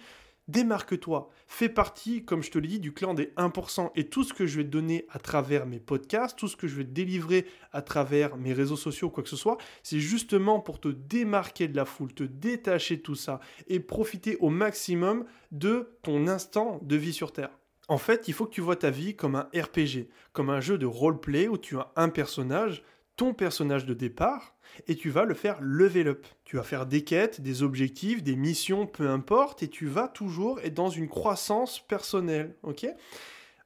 Démarque-toi, 0.50 1.30
fais 1.46 1.70
partie, 1.70 2.26
comme 2.26 2.42
je 2.42 2.50
te 2.50 2.58
l'ai 2.58 2.68
dit, 2.68 2.80
du 2.80 2.92
clan 2.92 3.14
des 3.14 3.28
1%. 3.38 3.92
Et 3.96 4.10
tout 4.10 4.24
ce 4.24 4.34
que 4.34 4.48
je 4.48 4.58
vais 4.58 4.64
donner 4.64 5.06
à 5.12 5.20
travers 5.20 5.68
mes 5.68 5.80
podcasts, 5.80 6.36
tout 6.36 6.48
ce 6.48 6.56
que 6.56 6.68
je 6.68 6.76
vais 6.76 6.86
délivrer 6.86 7.46
à 7.72 7.84
travers 7.84 8.36
mes 8.36 8.52
réseaux 8.52 8.76
sociaux, 8.76 9.12
quoi 9.12 9.22
que 9.22 9.30
ce 9.30 9.36
soit, 9.36 9.60
c'est 9.84 10.00
justement 10.00 10.60
pour 10.60 10.80
te 10.80 10.88
démarquer 10.88 11.68
de 11.68 11.76
la 11.76 11.86
foule, 11.86 12.16
te 12.16 12.24
détacher 12.24 12.98
de 12.98 13.04
tout 13.04 13.14
ça 13.14 13.40
et 13.68 13.80
profiter 13.80 14.38
au 14.38 14.50
maximum 14.50 15.26
de 15.52 15.96
ton 16.02 16.28
instant 16.28 16.80
de 16.82 16.96
vie 16.96 17.14
sur 17.14 17.32
Terre. 17.32 17.52
En 17.88 18.00
fait, 18.00 18.28
il 18.28 18.34
faut 18.34 18.48
que 18.48 18.54
tu 18.54 18.62
vois 18.62 18.76
ta 18.76 18.90
vie 18.90 19.16
comme 19.16 19.36
un 19.36 19.50
RPG, 19.54 20.10
comme 20.34 20.50
un 20.50 20.62
jeu 20.62 20.80
de 20.80 20.88
roleplay 20.88 21.48
où 21.48 21.60
tu 21.60 21.78
as 21.78 21.92
un 21.96 22.10
personnage, 22.10 22.82
ton 23.18 23.36
personnage 23.36 23.86
de 23.86 23.94
départ 23.94 24.56
et 24.88 24.96
tu 24.96 25.10
vas 25.10 25.26
le 25.26 25.34
faire 25.34 25.58
level 25.62 26.08
up. 26.08 26.26
Tu 26.46 26.58
vas 26.58 26.64
faire 26.64 26.86
des 26.86 27.04
quêtes, 27.04 27.42
des 27.42 27.64
objectifs, 27.64 28.24
des 28.24 28.36
missions, 28.36 28.86
peu 28.86 29.10
importe, 29.10 29.64
et 29.64 29.68
tu 29.68 29.88
vas 29.88 30.08
toujours 30.08 30.60
être 30.62 30.74
dans 30.74 30.90
une 30.90 31.08
croissance 31.08 31.80
personnelle. 31.80 32.56
ok? 32.64 32.88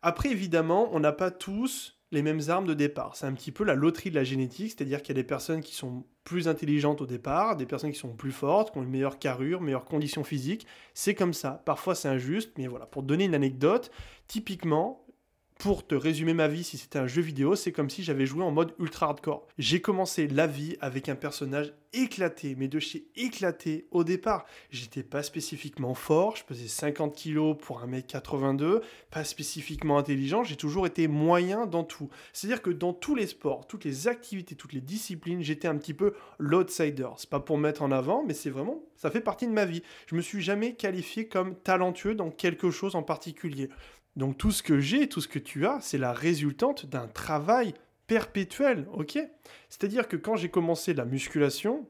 Après, 0.01 0.29
évidemment, 0.29 0.89
on 0.91 0.99
n'a 0.99 1.13
pas 1.13 1.31
tous 1.31 1.95
les 2.11 2.21
mêmes 2.21 2.41
armes 2.47 2.67
de 2.67 2.73
départ. 2.73 3.15
C'est 3.15 3.25
un 3.25 3.33
petit 3.33 3.51
peu 3.51 3.63
la 3.63 3.73
loterie 3.73 4.11
de 4.11 4.15
la 4.15 4.23
génétique, 4.23 4.73
c'est-à-dire 4.75 5.01
qu'il 5.01 5.15
y 5.15 5.19
a 5.19 5.21
des 5.21 5.27
personnes 5.27 5.61
qui 5.61 5.73
sont 5.73 6.05
plus 6.23 6.47
intelligentes 6.47 7.01
au 7.01 7.05
départ, 7.05 7.57
des 7.57 7.65
personnes 7.65 7.91
qui 7.91 7.99
sont 7.99 8.15
plus 8.15 8.31
fortes, 8.31 8.71
qui 8.71 8.77
ont 8.77 8.83
une 8.83 8.89
meilleure 8.89 9.19
carrure, 9.19 9.61
meilleures 9.61 9.85
conditions 9.85 10.23
physiques. 10.23 10.67
C'est 10.93 11.15
comme 11.15 11.33
ça. 11.33 11.61
Parfois 11.65 11.95
c'est 11.95 12.07
injuste, 12.07 12.51
mais 12.57 12.67
voilà. 12.67 12.85
Pour 12.85 13.03
donner 13.03 13.25
une 13.25 13.35
anecdote, 13.35 13.91
typiquement, 14.27 15.02
pour 15.63 15.87
te 15.87 15.95
résumer 15.95 16.33
ma 16.33 16.49
vie, 16.49 16.65
si 16.65 16.77
c'était 16.77 16.99
un 16.99 17.07
jeu 17.07 17.21
vidéo, 17.21 17.55
c'est 17.55 17.71
comme 17.71 17.89
si 17.89 18.03
j'avais 18.03 18.25
joué 18.25 18.43
en 18.43 18.51
mode 18.51 18.73
ultra 18.79 19.05
hardcore. 19.05 19.47
J'ai 19.57 19.79
commencé 19.79 20.27
la 20.27 20.45
vie 20.45 20.75
avec 20.81 21.07
un 21.07 21.15
personnage 21.15 21.71
éclaté, 21.93 22.55
mais 22.57 22.67
de 22.67 22.79
chez 22.79 23.07
éclaté 23.15 23.87
au 23.91 24.03
départ. 24.03 24.45
J'étais 24.71 25.03
pas 25.03 25.23
spécifiquement 25.23 25.93
fort, 25.93 26.35
je 26.35 26.43
pesais 26.43 26.67
50 26.67 27.15
kilos 27.15 27.55
pour 27.57 27.81
un 27.81 27.87
mec 27.87 28.07
82, 28.07 28.81
pas 29.09 29.23
spécifiquement 29.23 29.97
intelligent, 29.97 30.43
j'ai 30.43 30.57
toujours 30.57 30.85
été 30.85 31.07
moyen 31.07 31.65
dans 31.65 31.85
tout. 31.85 32.09
C'est-à-dire 32.33 32.61
que 32.61 32.71
dans 32.71 32.91
tous 32.91 33.15
les 33.15 33.27
sports, 33.27 33.65
toutes 33.65 33.85
les 33.85 34.09
activités, 34.09 34.55
toutes 34.55 34.73
les 34.73 34.81
disciplines, 34.81 35.43
j'étais 35.43 35.69
un 35.69 35.77
petit 35.77 35.93
peu 35.93 36.13
l'outsider. 36.39 37.07
C'est 37.15 37.29
pas 37.29 37.39
pour 37.39 37.57
mettre 37.57 37.83
en 37.83 37.91
avant, 37.93 38.25
mais 38.27 38.33
c'est 38.33 38.49
vraiment, 38.49 38.83
ça 38.97 39.09
fait 39.09 39.21
partie 39.21 39.47
de 39.47 39.53
ma 39.53 39.63
vie. 39.63 39.81
Je 40.07 40.15
me 40.15 40.21
suis 40.21 40.41
jamais 40.41 40.73
qualifié 40.73 41.29
comme 41.29 41.55
talentueux 41.55 42.15
dans 42.15 42.31
quelque 42.31 42.69
chose 42.69 42.95
en 42.95 43.03
particulier. 43.03 43.69
Donc 44.15 44.37
tout 44.37 44.51
ce 44.51 44.63
que 44.63 44.79
j'ai, 44.79 45.09
tout 45.09 45.21
ce 45.21 45.27
que 45.27 45.39
tu 45.39 45.65
as, 45.65 45.79
c'est 45.81 45.97
la 45.97 46.13
résultante 46.13 46.85
d'un 46.85 47.07
travail 47.07 47.73
perpétuel, 48.07 48.87
ok? 48.93 49.17
C'est-à-dire 49.69 50.07
que 50.07 50.17
quand 50.17 50.35
j'ai 50.35 50.49
commencé 50.49 50.93
la 50.93 51.05
musculation, 51.05 51.87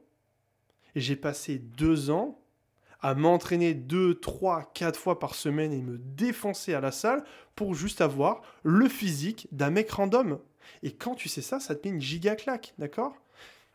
j'ai 0.96 1.16
passé 1.16 1.58
deux 1.58 2.10
ans 2.10 2.40
à 3.02 3.16
m'entraîner 3.16 3.74
deux, 3.74 4.16
trois, 4.16 4.72
quatre 4.74 4.98
fois 4.98 5.20
par 5.20 5.36
semaine 5.36 5.74
et 5.74 5.82
me 5.82 5.98
défoncer 5.98 6.74
à 6.74 6.80
la 6.80 6.92
salle 6.92 7.24
pour 7.56 7.76
juste 7.76 8.00
avoir 8.00 8.42
le 8.64 8.88
physique 8.88 9.48
d'un 9.52 9.72
mec 9.72 9.92
random. 9.92 10.40
Et 10.84 10.94
quand 10.94 11.16
tu 11.16 11.28
sais 11.28 11.42
ça, 11.42 11.60
ça 11.60 11.76
te 11.76 11.86
met 11.86 11.96
une 11.96 12.02
giga 12.02 12.36
claque, 12.36 12.74
d'accord? 12.78 13.18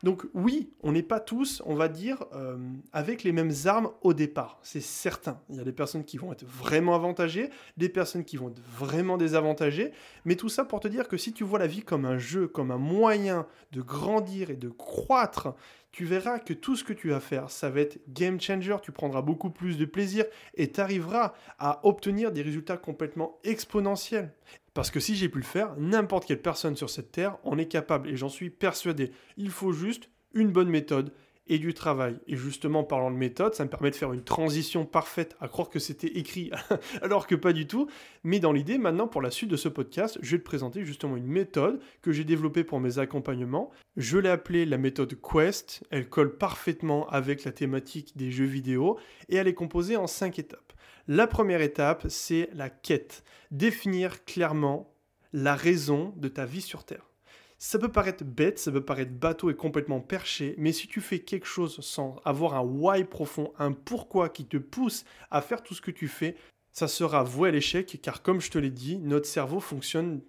Donc 0.04 0.22
oui, 0.32 0.70
on 0.82 0.92
n'est 0.92 1.02
pas 1.02 1.18
tous, 1.18 1.60
on 1.66 1.74
va 1.74 1.88
dire, 1.88 2.24
euh, 2.32 2.56
avec 2.92 3.24
les 3.24 3.32
mêmes 3.32 3.52
armes 3.64 3.90
au 4.02 4.14
départ, 4.14 4.60
c'est 4.62 4.80
certain. 4.80 5.40
Il 5.50 5.56
y 5.56 5.60
a 5.60 5.64
des 5.64 5.72
personnes 5.72 6.04
qui 6.04 6.18
vont 6.18 6.32
être 6.32 6.44
vraiment 6.44 6.94
avantagées, 6.94 7.50
des 7.76 7.88
personnes 7.88 8.24
qui 8.24 8.36
vont 8.36 8.50
être 8.50 8.62
vraiment 8.62 9.16
désavantagées, 9.16 9.90
mais 10.24 10.36
tout 10.36 10.48
ça 10.48 10.64
pour 10.64 10.78
te 10.78 10.86
dire 10.86 11.08
que 11.08 11.16
si 11.16 11.32
tu 11.32 11.42
vois 11.42 11.58
la 11.58 11.66
vie 11.66 11.82
comme 11.82 12.04
un 12.04 12.18
jeu, 12.18 12.46
comme 12.46 12.70
un 12.70 12.78
moyen 12.78 13.46
de 13.72 13.82
grandir 13.82 14.50
et 14.50 14.56
de 14.56 14.68
croître, 14.68 15.54
tu 15.90 16.04
verras 16.04 16.38
que 16.38 16.52
tout 16.52 16.76
ce 16.76 16.84
que 16.84 16.92
tu 16.92 17.08
vas 17.08 17.18
faire, 17.18 17.50
ça 17.50 17.68
va 17.68 17.80
être 17.80 17.98
game 18.08 18.40
changer, 18.40 18.76
tu 18.82 18.92
prendras 18.92 19.22
beaucoup 19.22 19.50
plus 19.50 19.78
de 19.78 19.84
plaisir 19.84 20.26
et 20.54 20.70
tu 20.70 20.80
arriveras 20.80 21.32
à 21.58 21.80
obtenir 21.84 22.30
des 22.30 22.42
résultats 22.42 22.76
complètement 22.76 23.40
exponentiels. 23.42 24.32
Parce 24.78 24.92
que 24.92 25.00
si 25.00 25.16
j'ai 25.16 25.28
pu 25.28 25.38
le 25.38 25.44
faire, 25.44 25.74
n'importe 25.76 26.24
quelle 26.24 26.40
personne 26.40 26.76
sur 26.76 26.88
cette 26.88 27.10
terre 27.10 27.36
en 27.42 27.58
est 27.58 27.66
capable 27.66 28.08
et 28.08 28.16
j'en 28.16 28.28
suis 28.28 28.48
persuadé. 28.48 29.10
Il 29.36 29.50
faut 29.50 29.72
juste 29.72 30.08
une 30.34 30.52
bonne 30.52 30.68
méthode 30.68 31.12
et 31.48 31.58
du 31.58 31.74
travail. 31.74 32.20
Et 32.28 32.36
justement, 32.36 32.84
parlant 32.84 33.10
de 33.10 33.16
méthode, 33.16 33.56
ça 33.56 33.64
me 33.64 33.70
permet 33.70 33.90
de 33.90 33.96
faire 33.96 34.12
une 34.12 34.22
transition 34.22 34.86
parfaite, 34.86 35.36
à 35.40 35.48
croire 35.48 35.68
que 35.68 35.80
c'était 35.80 36.16
écrit, 36.16 36.52
alors 37.02 37.26
que 37.26 37.34
pas 37.34 37.52
du 37.52 37.66
tout. 37.66 37.88
Mais 38.22 38.38
dans 38.38 38.52
l'idée, 38.52 38.78
maintenant, 38.78 39.08
pour 39.08 39.20
la 39.20 39.32
suite 39.32 39.50
de 39.50 39.56
ce 39.56 39.68
podcast, 39.68 40.16
je 40.22 40.36
vais 40.36 40.38
te 40.38 40.46
présenter 40.46 40.84
justement 40.84 41.16
une 41.16 41.26
méthode 41.26 41.80
que 42.00 42.12
j'ai 42.12 42.22
développée 42.22 42.62
pour 42.62 42.78
mes 42.78 43.00
accompagnements. 43.00 43.72
Je 43.96 44.16
l'ai 44.16 44.30
appelée 44.30 44.64
la 44.64 44.78
méthode 44.78 45.18
Quest. 45.20 45.82
Elle 45.90 46.08
colle 46.08 46.38
parfaitement 46.38 47.08
avec 47.08 47.42
la 47.42 47.50
thématique 47.50 48.16
des 48.16 48.30
jeux 48.30 48.44
vidéo 48.44 48.96
et 49.28 49.34
elle 49.34 49.48
est 49.48 49.54
composée 49.54 49.96
en 49.96 50.06
cinq 50.06 50.38
étapes. 50.38 50.72
La 51.10 51.26
première 51.26 51.62
étape, 51.62 52.04
c'est 52.10 52.50
la 52.52 52.68
quête. 52.68 53.24
Définir 53.50 54.26
clairement 54.26 54.92
la 55.32 55.54
raison 55.54 56.12
de 56.16 56.28
ta 56.28 56.44
vie 56.44 56.60
sur 56.60 56.84
Terre. 56.84 57.08
Ça 57.56 57.78
peut 57.78 57.90
paraître 57.90 58.24
bête, 58.24 58.58
ça 58.58 58.70
peut 58.70 58.84
paraître 58.84 59.12
bateau 59.12 59.48
et 59.48 59.56
complètement 59.56 60.00
perché, 60.00 60.54
mais 60.58 60.70
si 60.70 60.86
tu 60.86 61.00
fais 61.00 61.20
quelque 61.20 61.46
chose 61.46 61.80
sans 61.80 62.20
avoir 62.26 62.56
un 62.56 62.60
why 62.60 63.04
profond, 63.04 63.54
un 63.58 63.72
pourquoi 63.72 64.28
qui 64.28 64.44
te 64.44 64.58
pousse 64.58 65.06
à 65.30 65.40
faire 65.40 65.62
tout 65.62 65.72
ce 65.72 65.80
que 65.80 65.90
tu 65.90 66.08
fais, 66.08 66.36
ça 66.72 66.88
sera 66.88 67.22
voué 67.22 67.48
à 67.48 67.52
l'échec 67.52 67.98
car 68.02 68.20
comme 68.20 68.42
je 68.42 68.50
te 68.50 68.58
l'ai 68.58 68.70
dit, 68.70 68.98
notre 68.98 69.26
cerveau 69.26 69.60
fonctionne 69.60 70.20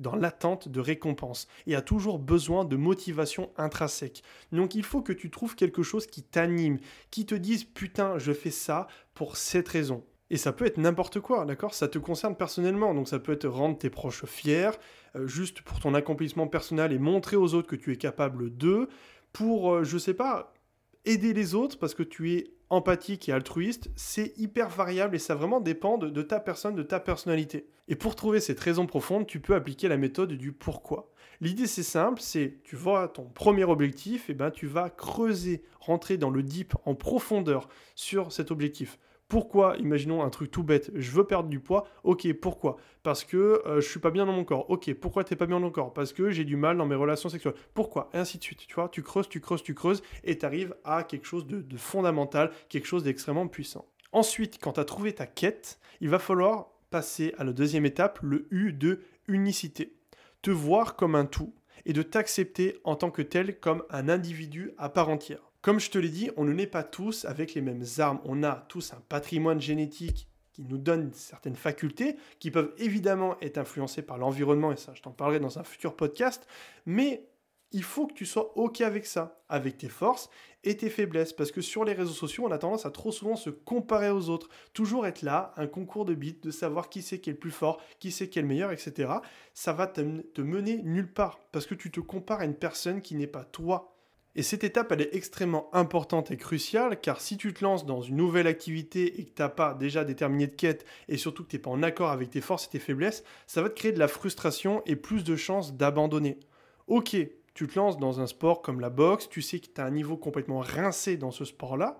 dans 0.00 0.16
l'attente 0.16 0.68
de 0.68 0.80
récompense 0.80 1.48
et 1.66 1.74
a 1.74 1.80
toujours 1.80 2.18
besoin 2.18 2.66
de 2.66 2.76
motivation 2.76 3.50
intrinsèque. 3.56 4.22
Donc 4.52 4.74
il 4.74 4.82
faut 4.82 5.00
que 5.00 5.14
tu 5.14 5.30
trouves 5.30 5.54
quelque 5.54 5.82
chose 5.82 6.06
qui 6.06 6.22
t'anime, 6.22 6.78
qui 7.10 7.24
te 7.24 7.34
dise 7.34 7.64
putain 7.64 8.18
je 8.18 8.32
fais 8.32 8.50
ça 8.50 8.86
pour 9.14 9.38
cette 9.38 9.68
raison. 9.68 10.04
Et 10.30 10.36
ça 10.36 10.52
peut 10.52 10.64
être 10.64 10.78
n'importe 10.78 11.20
quoi, 11.20 11.44
d'accord? 11.44 11.74
Ça 11.74 11.88
te 11.88 11.98
concerne 11.98 12.36
personnellement, 12.36 12.94
donc 12.94 13.08
ça 13.08 13.18
peut 13.18 13.32
être 13.32 13.48
rendre 13.48 13.76
tes 13.76 13.90
proches 13.90 14.24
fiers, 14.24 14.70
euh, 15.16 15.26
juste 15.26 15.62
pour 15.62 15.80
ton 15.80 15.92
accomplissement 15.92 16.46
personnel 16.46 16.92
et 16.92 16.98
montrer 16.98 17.36
aux 17.36 17.54
autres 17.54 17.68
que 17.68 17.76
tu 17.76 17.92
es 17.92 17.96
capable 17.96 18.50
d'eux, 18.50 18.88
pour, 19.32 19.74
euh, 19.74 19.84
je 19.84 19.98
sais 19.98 20.14
pas, 20.14 20.54
aider 21.04 21.32
les 21.32 21.54
autres 21.54 21.78
parce 21.78 21.94
que 21.94 22.02
tu 22.04 22.32
es 22.32 22.52
empathique 22.68 23.28
et 23.28 23.32
altruiste, 23.32 23.90
c'est 23.96 24.32
hyper 24.38 24.68
variable 24.68 25.16
et 25.16 25.18
ça 25.18 25.34
vraiment 25.34 25.60
dépend 25.60 25.98
de, 25.98 26.22
ta 26.22 26.38
personne, 26.38 26.76
de 26.76 26.84
ta 26.84 27.00
personnalité. 27.00 27.66
Et 27.88 27.96
pour 27.96 28.14
trouver 28.14 28.38
cette 28.38 28.60
raison 28.60 28.86
profonde, 28.86 29.26
tu 29.26 29.40
peux 29.40 29.56
appliquer 29.56 29.88
la 29.88 29.96
méthode 29.96 30.32
du 30.34 30.52
pourquoi. 30.52 31.10
L'idée 31.40 31.66
c'est 31.66 31.82
simple, 31.82 32.20
c'est 32.20 32.60
tu 32.62 32.76
vois 32.76 33.08
ton 33.08 33.24
premier 33.24 33.64
objectif, 33.64 34.30
et 34.30 34.34
ben 34.34 34.52
tu 34.52 34.68
vas 34.68 34.90
creuser, 34.90 35.64
rentrer 35.80 36.16
dans 36.16 36.30
le 36.30 36.44
deep 36.44 36.74
en 36.84 36.94
profondeur 36.94 37.68
sur 37.96 38.30
cet 38.30 38.52
objectif. 38.52 38.98
Pourquoi, 39.30 39.76
imaginons 39.76 40.24
un 40.24 40.28
truc 40.28 40.50
tout 40.50 40.64
bête, 40.64 40.90
je 40.92 41.12
veux 41.12 41.22
perdre 41.22 41.48
du 41.48 41.60
poids, 41.60 41.86
ok, 42.02 42.32
pourquoi? 42.32 42.78
Parce 43.04 43.22
que 43.22 43.62
je 43.64 43.70
euh, 43.70 43.80
je 43.80 43.88
suis 43.88 44.00
pas 44.00 44.10
bien 44.10 44.26
dans 44.26 44.32
mon 44.32 44.42
corps, 44.42 44.68
ok, 44.68 44.92
pourquoi 44.94 45.22
t'es 45.22 45.36
pas 45.36 45.46
bien 45.46 45.60
dans 45.60 45.66
mon 45.66 45.70
corps? 45.70 45.92
Parce 45.94 46.12
que 46.12 46.30
j'ai 46.30 46.44
du 46.44 46.56
mal 46.56 46.76
dans 46.76 46.84
mes 46.84 46.96
relations 46.96 47.28
sexuelles, 47.28 47.54
pourquoi? 47.72 48.10
Et 48.12 48.16
ainsi 48.16 48.38
de 48.38 48.42
suite, 48.42 48.66
tu 48.66 48.74
vois, 48.74 48.88
tu 48.88 49.04
creuses, 49.04 49.28
tu 49.28 49.40
creuses, 49.40 49.62
tu 49.62 49.72
creuses, 49.72 50.02
et 50.24 50.36
tu 50.36 50.44
arrives 50.44 50.74
à 50.82 51.04
quelque 51.04 51.26
chose 51.26 51.46
de, 51.46 51.60
de 51.60 51.76
fondamental, 51.76 52.50
quelque 52.68 52.88
chose 52.88 53.04
d'extrêmement 53.04 53.46
puissant. 53.46 53.86
Ensuite, 54.10 54.58
quand 54.60 54.72
tu 54.72 54.80
as 54.80 54.84
trouvé 54.84 55.12
ta 55.12 55.28
quête, 55.28 55.78
il 56.00 56.08
va 56.08 56.18
falloir 56.18 56.72
passer 56.90 57.32
à 57.38 57.44
la 57.44 57.52
deuxième 57.52 57.86
étape, 57.86 58.18
le 58.22 58.48
U 58.50 58.72
de 58.72 59.00
unicité. 59.28 59.94
Te 60.42 60.50
voir 60.50 60.96
comme 60.96 61.14
un 61.14 61.26
tout 61.26 61.54
et 61.86 61.92
de 61.92 62.02
t'accepter 62.02 62.78
en 62.82 62.96
tant 62.96 63.12
que 63.12 63.22
tel 63.22 63.60
comme 63.60 63.84
un 63.90 64.08
individu 64.08 64.72
à 64.76 64.88
part 64.88 65.08
entière. 65.08 65.49
Comme 65.62 65.78
je 65.78 65.90
te 65.90 65.98
l'ai 65.98 66.08
dit, 66.08 66.30
on 66.38 66.44
ne 66.44 66.54
naît 66.54 66.66
pas 66.66 66.82
tous 66.82 67.26
avec 67.26 67.52
les 67.52 67.60
mêmes 67.60 67.84
armes. 67.98 68.20
On 68.24 68.42
a 68.42 68.64
tous 68.68 68.94
un 68.94 69.02
patrimoine 69.08 69.60
génétique 69.60 70.26
qui 70.52 70.64
nous 70.64 70.78
donne 70.78 71.12
certaines 71.12 71.56
facultés 71.56 72.16
qui 72.38 72.50
peuvent 72.50 72.72
évidemment 72.78 73.36
être 73.40 73.58
influencées 73.58 74.02
par 74.02 74.16
l'environnement, 74.16 74.72
et 74.72 74.76
ça 74.76 74.94
je 74.94 75.02
t'en 75.02 75.10
parlerai 75.10 75.38
dans 75.38 75.58
un 75.58 75.64
futur 75.64 75.94
podcast, 75.94 76.46
mais 76.86 77.28
il 77.72 77.84
faut 77.84 78.06
que 78.06 78.14
tu 78.14 78.26
sois 78.26 78.56
OK 78.58 78.80
avec 78.80 79.06
ça, 79.06 79.42
avec 79.48 79.76
tes 79.78 79.88
forces 79.88 80.28
et 80.64 80.76
tes 80.76 80.90
faiblesses, 80.90 81.32
parce 81.32 81.52
que 81.52 81.60
sur 81.60 81.84
les 81.84 81.92
réseaux 81.92 82.14
sociaux, 82.14 82.46
on 82.46 82.50
a 82.50 82.58
tendance 82.58 82.84
à 82.84 82.90
trop 82.90 83.12
souvent 83.12 83.36
se 83.36 83.50
comparer 83.50 84.10
aux 84.10 84.28
autres, 84.28 84.48
toujours 84.72 85.06
être 85.06 85.22
là, 85.22 85.52
un 85.56 85.66
concours 85.66 86.04
de 86.04 86.14
bits, 86.14 86.40
de 86.42 86.50
savoir 86.50 86.88
qui 86.88 87.02
c'est 87.02 87.20
qui 87.20 87.30
est 87.30 87.34
le 87.34 87.38
plus 87.38 87.52
fort, 87.52 87.80
qui 88.00 88.10
c'est 88.10 88.28
qui 88.28 88.38
est 88.38 88.42
le 88.42 88.48
meilleur, 88.48 88.72
etc. 88.72 89.12
Ça 89.54 89.72
va 89.72 89.86
te 89.86 90.40
mener 90.40 90.82
nulle 90.82 91.12
part, 91.12 91.38
parce 91.52 91.66
que 91.66 91.74
tu 91.74 91.90
te 91.90 92.00
compares 92.00 92.40
à 92.40 92.44
une 92.44 92.56
personne 92.56 93.02
qui 93.02 93.14
n'est 93.14 93.26
pas 93.26 93.44
toi. 93.44 93.94
Et 94.36 94.42
cette 94.42 94.62
étape, 94.62 94.92
elle 94.92 95.02
est 95.02 95.14
extrêmement 95.14 95.68
importante 95.74 96.30
et 96.30 96.36
cruciale, 96.36 97.00
car 97.00 97.20
si 97.20 97.36
tu 97.36 97.52
te 97.52 97.64
lances 97.64 97.84
dans 97.84 98.00
une 98.00 98.16
nouvelle 98.16 98.46
activité 98.46 99.20
et 99.20 99.24
que 99.24 99.34
tu 99.34 99.42
n'as 99.42 99.48
pas 99.48 99.74
déjà 99.74 100.04
déterminé 100.04 100.46
de 100.46 100.54
quête, 100.54 100.84
et 101.08 101.16
surtout 101.16 101.42
que 101.42 101.48
tu 101.48 101.56
n'es 101.56 101.62
pas 101.62 101.70
en 101.70 101.82
accord 101.82 102.10
avec 102.10 102.30
tes 102.30 102.40
forces 102.40 102.66
et 102.66 102.70
tes 102.70 102.78
faiblesses, 102.78 103.24
ça 103.46 103.60
va 103.60 103.68
te 103.68 103.74
créer 103.74 103.92
de 103.92 103.98
la 103.98 104.08
frustration 104.08 104.82
et 104.86 104.94
plus 104.94 105.24
de 105.24 105.34
chances 105.34 105.74
d'abandonner. 105.74 106.38
Ok, 106.86 107.16
tu 107.54 107.66
te 107.66 107.78
lances 107.78 107.98
dans 107.98 108.20
un 108.20 108.26
sport 108.26 108.62
comme 108.62 108.80
la 108.80 108.90
boxe, 108.90 109.28
tu 109.28 109.42
sais 109.42 109.58
que 109.58 109.66
tu 109.66 109.80
as 109.80 109.84
un 109.84 109.90
niveau 109.90 110.16
complètement 110.16 110.60
rincé 110.60 111.16
dans 111.16 111.32
ce 111.32 111.44
sport-là, 111.44 111.98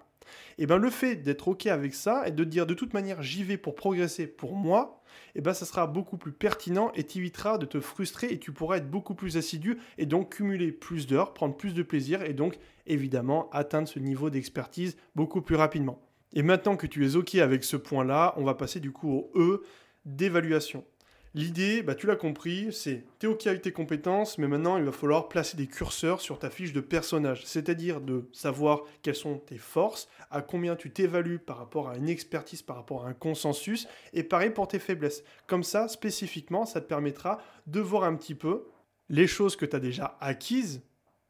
et 0.58 0.66
bien 0.66 0.78
le 0.78 0.90
fait 0.90 1.16
d'être 1.16 1.48
ok 1.48 1.66
avec 1.66 1.94
ça 1.94 2.26
et 2.26 2.30
de 2.30 2.44
dire 2.44 2.66
de 2.66 2.74
toute 2.74 2.94
manière 2.94 3.22
j'y 3.22 3.44
vais 3.44 3.56
pour 3.56 3.74
progresser 3.74 4.26
pour 4.26 4.54
moi, 4.54 5.02
et 5.34 5.38
eh 5.38 5.40
ben 5.40 5.54
ça 5.54 5.64
sera 5.64 5.86
beaucoup 5.86 6.16
plus 6.16 6.32
pertinent 6.32 6.92
et 6.94 7.04
t'évitera 7.04 7.58
de 7.58 7.66
te 7.66 7.80
frustrer 7.80 8.28
et 8.28 8.38
tu 8.38 8.52
pourras 8.52 8.76
être 8.76 8.90
beaucoup 8.90 9.14
plus 9.14 9.36
assidu 9.36 9.78
et 9.98 10.06
donc 10.06 10.36
cumuler 10.36 10.72
plus 10.72 11.06
d'heures, 11.06 11.34
prendre 11.34 11.56
plus 11.56 11.74
de 11.74 11.82
plaisir 11.82 12.22
et 12.22 12.32
donc 12.32 12.58
évidemment 12.86 13.48
atteindre 13.50 13.88
ce 13.88 13.98
niveau 13.98 14.30
d'expertise 14.30 14.96
beaucoup 15.14 15.42
plus 15.42 15.56
rapidement. 15.56 16.00
Et 16.32 16.42
maintenant 16.42 16.76
que 16.76 16.86
tu 16.86 17.04
es 17.06 17.16
OK 17.16 17.34
avec 17.36 17.64
ce 17.64 17.76
point-là, 17.76 18.34
on 18.36 18.44
va 18.44 18.54
passer 18.54 18.80
du 18.80 18.92
coup 18.92 19.10
au 19.10 19.32
E 19.34 19.62
d'évaluation. 20.04 20.84
L'idée, 21.32 21.84
bah, 21.84 21.94
tu 21.94 22.08
l'as 22.08 22.16
compris, 22.16 22.72
c'est 22.72 23.04
t'es 23.20 23.28
OK 23.28 23.46
avec 23.46 23.62
tes 23.62 23.70
compétences, 23.70 24.36
mais 24.36 24.48
maintenant 24.48 24.78
il 24.78 24.84
va 24.84 24.90
falloir 24.90 25.28
placer 25.28 25.56
des 25.56 25.68
curseurs 25.68 26.20
sur 26.20 26.40
ta 26.40 26.50
fiche 26.50 26.72
de 26.72 26.80
personnage, 26.80 27.46
c'est-à-dire 27.46 28.00
de 28.00 28.28
savoir 28.32 28.80
quelles 29.02 29.14
sont 29.14 29.38
tes 29.38 29.56
forces, 29.58 30.08
à 30.32 30.42
combien 30.42 30.74
tu 30.74 30.90
t'évalues 30.90 31.38
par 31.38 31.58
rapport 31.58 31.88
à 31.88 31.96
une 31.96 32.08
expertise, 32.08 32.62
par 32.62 32.74
rapport 32.74 33.06
à 33.06 33.10
un 33.10 33.12
consensus, 33.12 33.86
et 34.12 34.24
pareil 34.24 34.50
pour 34.50 34.66
tes 34.66 34.80
faiblesses. 34.80 35.22
Comme 35.46 35.62
ça, 35.62 35.86
spécifiquement, 35.86 36.66
ça 36.66 36.80
te 36.80 36.86
permettra 36.86 37.38
de 37.68 37.78
voir 37.78 38.02
un 38.02 38.16
petit 38.16 38.34
peu 38.34 38.66
les 39.08 39.28
choses 39.28 39.54
que 39.54 39.66
tu 39.66 39.76
as 39.76 39.80
déjà 39.80 40.16
acquises 40.20 40.82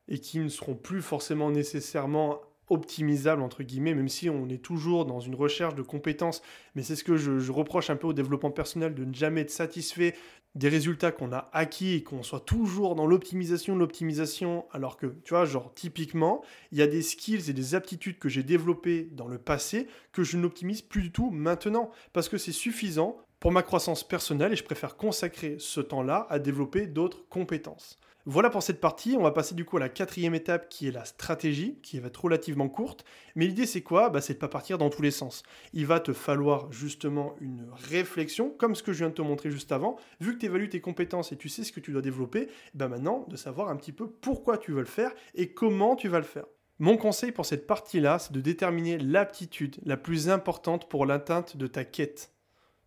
et 0.08 0.18
qui 0.18 0.38
ne 0.38 0.48
seront 0.48 0.76
plus 0.76 1.02
forcément 1.02 1.50
nécessairement 1.50 2.40
optimisable 2.70 3.42
entre 3.42 3.62
guillemets, 3.62 3.94
même 3.94 4.08
si 4.08 4.30
on 4.30 4.48
est 4.48 4.62
toujours 4.62 5.04
dans 5.04 5.20
une 5.20 5.34
recherche 5.34 5.74
de 5.74 5.82
compétences. 5.82 6.42
Mais 6.74 6.82
c'est 6.82 6.96
ce 6.96 7.04
que 7.04 7.16
je, 7.16 7.50
reproche 7.50 7.90
un 7.90 7.96
peu 7.96 8.06
au 8.06 8.12
développement 8.12 8.50
personnel 8.50 8.94
de 8.94 9.04
ne 9.04 9.12
jamais 9.12 9.42
être 9.42 9.50
satisfait 9.50 10.14
des 10.54 10.68
résultats 10.68 11.12
qu'on 11.12 11.32
a 11.32 11.48
acquis 11.52 11.94
et 11.94 12.02
qu'on 12.02 12.22
soit 12.22 12.40
toujours 12.40 12.94
dans 12.94 13.06
l'optimisation 13.06 13.74
de 13.74 13.80
l'optimisation, 13.80 14.66
alors 14.72 14.96
que, 14.96 15.06
tu 15.24 15.34
vois, 15.34 15.44
genre 15.44 15.72
typiquement, 15.74 16.42
il 16.72 16.78
y 16.78 16.82
a 16.82 16.88
des 16.88 17.02
skills 17.02 17.48
et 17.48 17.52
des 17.52 17.74
aptitudes 17.74 18.18
que 18.18 18.28
j'ai 18.28 18.42
développées 18.42 19.08
dans 19.12 19.28
le 19.28 19.38
passé 19.38 19.86
que 20.12 20.24
je 20.24 20.36
n'optimise 20.36 20.82
plus 20.82 21.02
du 21.02 21.12
tout 21.12 21.30
maintenant, 21.30 21.90
parce 22.12 22.28
que 22.28 22.38
c'est 22.38 22.52
suffisant 22.52 23.16
pour 23.38 23.52
ma 23.52 23.62
croissance 23.62 24.06
personnelle 24.06 24.52
et 24.52 24.56
je 24.56 24.64
préfère 24.64 24.96
consacrer 24.96 25.56
ce 25.58 25.80
temps-là 25.80 26.26
à 26.30 26.38
développer 26.38 26.86
d'autres 26.86 27.26
compétences. 27.28 27.98
Voilà 28.26 28.50
pour 28.50 28.62
cette 28.62 28.80
partie, 28.80 29.16
on 29.18 29.22
va 29.22 29.30
passer 29.30 29.54
du 29.54 29.64
coup 29.64 29.78
à 29.78 29.80
la 29.80 29.88
quatrième 29.88 30.34
étape 30.34 30.68
qui 30.68 30.86
est 30.86 30.90
la 30.90 31.06
stratégie, 31.06 31.78
qui 31.82 31.98
va 31.98 32.08
être 32.08 32.22
relativement 32.22 32.68
courte. 32.68 33.04
Mais 33.34 33.46
l'idée 33.46 33.64
c'est 33.64 33.80
quoi? 33.80 34.10
Bah, 34.10 34.20
C'est 34.20 34.34
de 34.34 34.38
pas 34.38 34.48
partir 34.48 34.76
dans 34.76 34.90
tous 34.90 35.00
les 35.00 35.10
sens. 35.10 35.42
Il 35.72 35.86
va 35.86 36.00
te 36.00 36.12
falloir 36.12 36.70
justement 36.70 37.34
une 37.40 37.66
réflexion, 37.72 38.50
comme 38.50 38.74
ce 38.74 38.82
que 38.82 38.92
je 38.92 38.98
viens 38.98 39.08
de 39.08 39.14
te 39.14 39.22
montrer 39.22 39.50
juste 39.50 39.72
avant. 39.72 39.96
Vu 40.20 40.34
que 40.34 40.40
tu 40.40 40.46
évalues 40.46 40.68
tes 40.68 40.82
compétences 40.82 41.32
et 41.32 41.36
tu 41.36 41.48
sais 41.48 41.64
ce 41.64 41.72
que 41.72 41.80
tu 41.80 41.92
dois 41.92 42.02
développer, 42.02 42.48
bah 42.74 42.88
maintenant 42.88 43.24
de 43.26 43.36
savoir 43.36 43.70
un 43.70 43.76
petit 43.76 43.92
peu 43.92 44.10
pourquoi 44.10 44.58
tu 44.58 44.72
veux 44.72 44.80
le 44.80 44.86
faire 44.86 45.12
et 45.34 45.54
comment 45.54 45.96
tu 45.96 46.08
vas 46.08 46.18
le 46.18 46.24
faire. 46.24 46.44
Mon 46.78 46.98
conseil 46.98 47.32
pour 47.32 47.46
cette 47.46 47.66
partie-là, 47.66 48.18
c'est 48.18 48.32
de 48.32 48.40
déterminer 48.40 48.98
l'aptitude 48.98 49.76
la 49.84 49.96
plus 49.96 50.28
importante 50.28 50.88
pour 50.88 51.06
l'atteinte 51.06 51.56
de 51.56 51.66
ta 51.66 51.84
quête. 51.84 52.32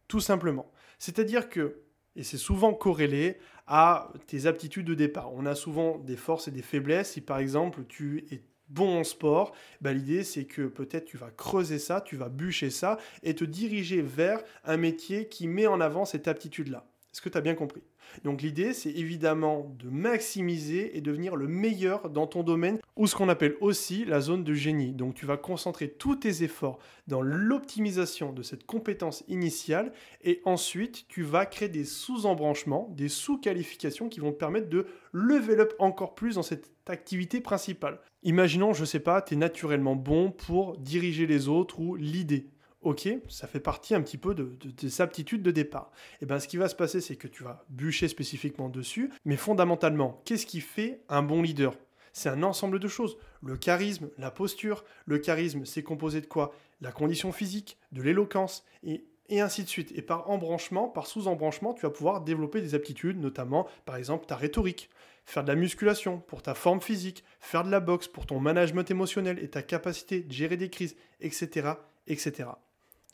Tout 0.07 0.19
simplement. 0.19 0.71
C'est-à-dire 0.99 1.49
que 1.49 1.82
et 2.15 2.23
c'est 2.23 2.37
souvent 2.37 2.73
corrélé 2.73 3.37
à 3.67 4.11
tes 4.27 4.45
aptitudes 4.45 4.85
de 4.85 4.93
départ. 4.93 5.33
On 5.33 5.45
a 5.45 5.55
souvent 5.55 5.97
des 5.97 6.17
forces 6.17 6.47
et 6.47 6.51
des 6.51 6.61
faiblesses. 6.61 7.11
Si 7.11 7.21
par 7.21 7.39
exemple 7.39 7.83
tu 7.87 8.25
es 8.31 8.41
bon 8.69 8.99
en 8.99 9.03
sport, 9.03 9.53
bah, 9.81 9.93
l'idée 9.93 10.23
c'est 10.23 10.45
que 10.45 10.63
peut-être 10.63 11.05
tu 11.05 11.17
vas 11.17 11.31
creuser 11.31 11.79
ça, 11.79 12.01
tu 12.01 12.15
vas 12.15 12.29
bûcher 12.29 12.69
ça 12.69 12.97
et 13.21 13.35
te 13.35 13.43
diriger 13.43 14.01
vers 14.01 14.43
un 14.63 14.77
métier 14.77 15.27
qui 15.27 15.47
met 15.47 15.67
en 15.67 15.81
avant 15.81 16.05
cette 16.05 16.27
aptitude-là. 16.27 16.85
Est-ce 17.13 17.21
que 17.21 17.29
tu 17.29 17.37
as 17.37 17.41
bien 17.41 17.55
compris? 17.55 17.83
Donc 18.23 18.41
l'idée, 18.41 18.73
c'est 18.73 18.91
évidemment 18.91 19.75
de 19.79 19.89
maximiser 19.89 20.97
et 20.97 21.01
devenir 21.01 21.35
le 21.35 21.47
meilleur 21.47 22.09
dans 22.09 22.27
ton 22.27 22.43
domaine, 22.43 22.79
ou 22.95 23.07
ce 23.07 23.15
qu'on 23.15 23.29
appelle 23.29 23.55
aussi 23.61 24.05
la 24.05 24.19
zone 24.19 24.43
de 24.43 24.53
génie. 24.53 24.93
Donc 24.93 25.15
tu 25.15 25.25
vas 25.25 25.37
concentrer 25.37 25.89
tous 25.89 26.15
tes 26.15 26.43
efforts 26.43 26.79
dans 27.07 27.21
l'optimisation 27.21 28.33
de 28.33 28.43
cette 28.43 28.65
compétence 28.65 29.23
initiale, 29.27 29.93
et 30.23 30.41
ensuite 30.45 31.07
tu 31.07 31.23
vas 31.23 31.45
créer 31.45 31.69
des 31.69 31.85
sous-embranchements, 31.85 32.89
des 32.95 33.09
sous-qualifications 33.09 34.09
qui 34.09 34.19
vont 34.19 34.31
te 34.31 34.37
permettre 34.37 34.69
de 34.69 34.85
level 35.11 35.59
up 35.61 35.73
encore 35.79 36.15
plus 36.15 36.35
dans 36.35 36.43
cette 36.43 36.71
activité 36.87 37.41
principale. 37.41 37.99
Imaginons, 38.23 38.73
je 38.73 38.85
sais 38.85 38.99
pas, 38.99 39.21
tu 39.21 39.33
es 39.33 39.37
naturellement 39.37 39.95
bon 39.95 40.31
pour 40.31 40.77
diriger 40.77 41.27
les 41.27 41.47
autres 41.47 41.79
ou 41.79 41.95
l'idée 41.95 42.47
ok, 42.83 43.09
ça 43.29 43.47
fait 43.47 43.59
partie 43.59 43.95
un 43.95 44.01
petit 44.01 44.17
peu 44.17 44.35
de, 44.35 44.45
tes 44.71 45.01
aptitudes 45.01 45.41
de 45.41 45.51
départ. 45.51 45.91
Et 46.13 46.17
eh 46.21 46.25
bien 46.25 46.39
ce 46.39 46.47
qui 46.47 46.57
va 46.57 46.69
se 46.69 46.75
passer, 46.75 47.01
c'est 47.01 47.15
que 47.15 47.27
tu 47.27 47.43
vas 47.43 47.65
bûcher 47.69 48.07
spécifiquement 48.07 48.69
dessus, 48.69 49.11
mais 49.25 49.37
fondamentalement, 49.37 50.21
qu'est-ce 50.25 50.45
qui 50.45 50.61
fait 50.61 51.01
un 51.09 51.23
bon 51.23 51.41
leader? 51.41 51.73
C'est 52.13 52.29
un 52.29 52.43
ensemble 52.43 52.79
de 52.79 52.87
choses. 52.87 53.17
Le 53.41 53.57
charisme, 53.57 54.09
la 54.19 54.29
posture. 54.29 54.85
Le 55.05 55.17
charisme, 55.17 55.65
c'est 55.65 55.81
composé 55.81 56.21
de 56.21 56.27
quoi? 56.27 56.53
La 56.79 56.91
condition 56.91 57.31
physique, 57.31 57.79
de 57.91 58.03
l'éloquence, 58.03 58.63
et, 58.83 59.03
et, 59.29 59.41
ainsi 59.41 59.63
de 59.63 59.69
suite. 59.69 59.91
Et 59.95 60.03
par 60.03 60.29
embranchement, 60.29 60.87
par 60.87 61.07
sous-embranchement, 61.07 61.73
tu 61.73 61.81
vas 61.81 61.89
pouvoir 61.89 62.21
développer 62.21 62.61
des 62.61 62.75
aptitudes, 62.75 63.19
notamment, 63.19 63.67
par 63.85 63.95
exemple, 63.95 64.27
ta 64.27 64.35
rhétorique. 64.35 64.89
Faire 65.25 65.43
de 65.43 65.47
la 65.47 65.55
musculation 65.55 66.19
pour 66.19 66.41
ta 66.41 66.53
forme 66.53 66.81
physique, 66.81 67.23
faire 67.39 67.63
de 67.63 67.71
la 67.71 67.79
boxe 67.79 68.07
pour 68.07 68.25
ton 68.25 68.39
management 68.39 68.89
émotionnel 68.91 69.39
et 69.39 69.49
ta 69.49 69.63
capacité 69.63 70.21
de 70.21 70.31
gérer 70.31 70.57
des 70.57 70.69
crises, 70.69 70.95
etc. 71.21 71.71
etc. 72.07 72.49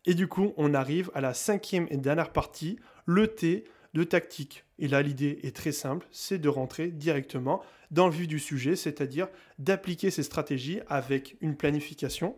Et 0.05 0.13
du 0.13 0.27
coup, 0.27 0.53
on 0.57 0.73
arrive 0.73 1.11
à 1.13 1.21
la 1.21 1.33
cinquième 1.33 1.87
et 1.89 1.97
dernière 1.97 2.31
partie, 2.31 2.79
le 3.05 3.27
T 3.27 3.65
de 3.93 4.03
tactique. 4.03 4.65
Et 4.77 4.87
là, 4.87 5.01
l'idée 5.01 5.39
est 5.43 5.55
très 5.55 5.71
simple, 5.71 6.07
c'est 6.11 6.37
de 6.37 6.49
rentrer 6.49 6.87
directement 6.87 7.61
dans 7.91 8.07
le 8.07 8.13
vif 8.13 8.27
du 8.27 8.39
sujet, 8.39 8.75
c'est-à-dire 8.75 9.27
d'appliquer 9.57 10.11
ces 10.11 10.23
stratégies 10.23 10.79
avec 10.87 11.37
une 11.41 11.57
planification, 11.57 12.35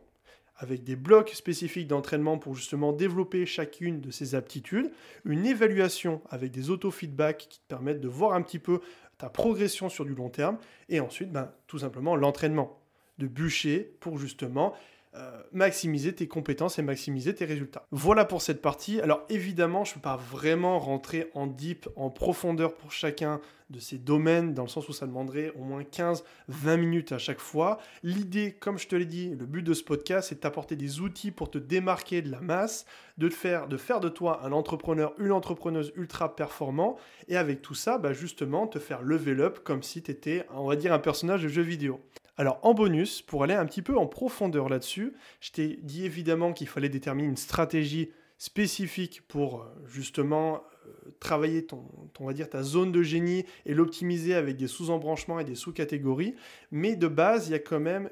avec 0.55 0.83
des 0.83 0.95
blocs 0.95 1.31
spécifiques 1.31 1.87
d'entraînement 1.87 2.37
pour 2.37 2.55
justement 2.55 2.93
développer 2.93 3.45
chacune 3.45 3.99
de 3.99 4.11
ces 4.11 4.35
aptitudes, 4.35 4.91
une 5.25 5.45
évaluation 5.45 6.21
avec 6.29 6.51
des 6.51 6.69
auto-feedbacks 6.69 7.47
qui 7.49 7.59
te 7.59 7.67
permettent 7.67 7.99
de 7.99 8.07
voir 8.07 8.33
un 8.33 8.41
petit 8.41 8.59
peu 8.59 8.79
ta 9.17 9.29
progression 9.29 9.89
sur 9.89 10.05
du 10.05 10.15
long 10.15 10.29
terme, 10.29 10.57
et 10.89 10.99
ensuite, 10.99 11.31
ben, 11.31 11.51
tout 11.67 11.79
simplement, 11.79 12.15
l'entraînement, 12.15 12.79
de 13.17 13.27
bûcher 13.27 13.95
pour 13.99 14.17
justement 14.17 14.73
euh, 15.13 15.41
maximiser 15.51 16.15
tes 16.15 16.29
compétences 16.29 16.79
et 16.79 16.81
maximiser 16.81 17.35
tes 17.35 17.43
résultats. 17.43 17.85
Voilà 17.91 18.23
pour 18.23 18.41
cette 18.41 18.61
partie. 18.61 19.01
Alors 19.01 19.25
évidemment, 19.27 19.83
je 19.83 19.91
ne 19.91 19.95
peux 19.95 20.01
pas 20.01 20.15
vraiment 20.15 20.79
rentrer 20.79 21.29
en 21.33 21.47
deep, 21.47 21.89
en 21.97 22.09
profondeur 22.09 22.73
pour 22.75 22.93
chacun 22.93 23.41
de 23.71 23.79
ces 23.79 23.97
domaines, 23.97 24.53
dans 24.53 24.63
le 24.63 24.69
sens 24.69 24.87
où 24.87 24.93
ça 24.93 25.07
demanderait 25.07 25.51
au 25.59 25.63
moins 25.63 25.81
15-20 25.81 26.77
minutes 26.77 27.11
à 27.11 27.17
chaque 27.17 27.41
fois. 27.41 27.77
L'idée, 28.03 28.53
comme 28.53 28.77
je 28.77 28.87
te 28.87 28.95
l'ai 28.95 29.05
dit, 29.05 29.35
le 29.37 29.45
but 29.45 29.63
de 29.63 29.73
ce 29.73 29.83
podcast, 29.83 30.29
c'est 30.29 30.35
de 30.35 30.39
t'apporter 30.39 30.77
des 30.77 31.01
outils 31.01 31.31
pour 31.31 31.51
te 31.51 31.57
démarquer 31.57 32.21
de 32.21 32.31
la 32.31 32.39
masse, 32.39 32.85
de, 33.17 33.27
faire, 33.27 33.67
de 33.67 33.75
faire 33.75 33.99
de 33.99 34.07
toi 34.07 34.41
un 34.45 34.53
entrepreneur, 34.53 35.13
une 35.17 35.33
entrepreneuse 35.33 35.91
ultra 35.97 36.37
performant, 36.37 36.95
et 37.27 37.35
avec 37.35 37.61
tout 37.61 37.75
ça, 37.75 37.97
bah 37.97 38.13
justement, 38.13 38.65
te 38.65 38.79
faire 38.79 39.01
level 39.01 39.41
up 39.41 39.59
comme 39.63 39.83
si 39.83 40.01
tu 40.01 40.11
étais, 40.11 40.45
on 40.53 40.67
va 40.67 40.77
dire, 40.77 40.93
un 40.93 40.99
personnage 40.99 41.43
de 41.43 41.49
jeu 41.49 41.63
vidéo. 41.63 42.01
Alors 42.41 42.57
en 42.63 42.73
bonus, 42.73 43.21
pour 43.21 43.43
aller 43.43 43.53
un 43.53 43.67
petit 43.67 43.83
peu 43.83 43.95
en 43.95 44.07
profondeur 44.07 44.67
là-dessus, 44.67 45.13
je 45.41 45.51
t'ai 45.51 45.77
dit 45.83 46.05
évidemment 46.05 46.53
qu'il 46.53 46.67
fallait 46.67 46.89
déterminer 46.89 47.27
une 47.27 47.37
stratégie 47.37 48.09
spécifique 48.39 49.21
pour 49.27 49.61
euh, 49.61 49.65
justement 49.85 50.63
euh, 50.87 51.11
travailler 51.19 51.67
ton, 51.67 51.87
on 52.19 52.25
va 52.25 52.33
dire, 52.33 52.49
ta 52.49 52.63
zone 52.63 52.91
de 52.91 53.03
génie 53.03 53.45
et 53.67 53.75
l'optimiser 53.75 54.33
avec 54.33 54.57
des 54.57 54.65
sous-embranchements 54.65 55.39
et 55.39 55.43
des 55.43 55.53
sous-catégories. 55.53 56.33
Mais 56.71 56.95
de 56.95 57.07
base, 57.07 57.47
il 57.47 57.51
y 57.51 57.53
a 57.53 57.59
quand 57.59 57.79
même 57.79 58.09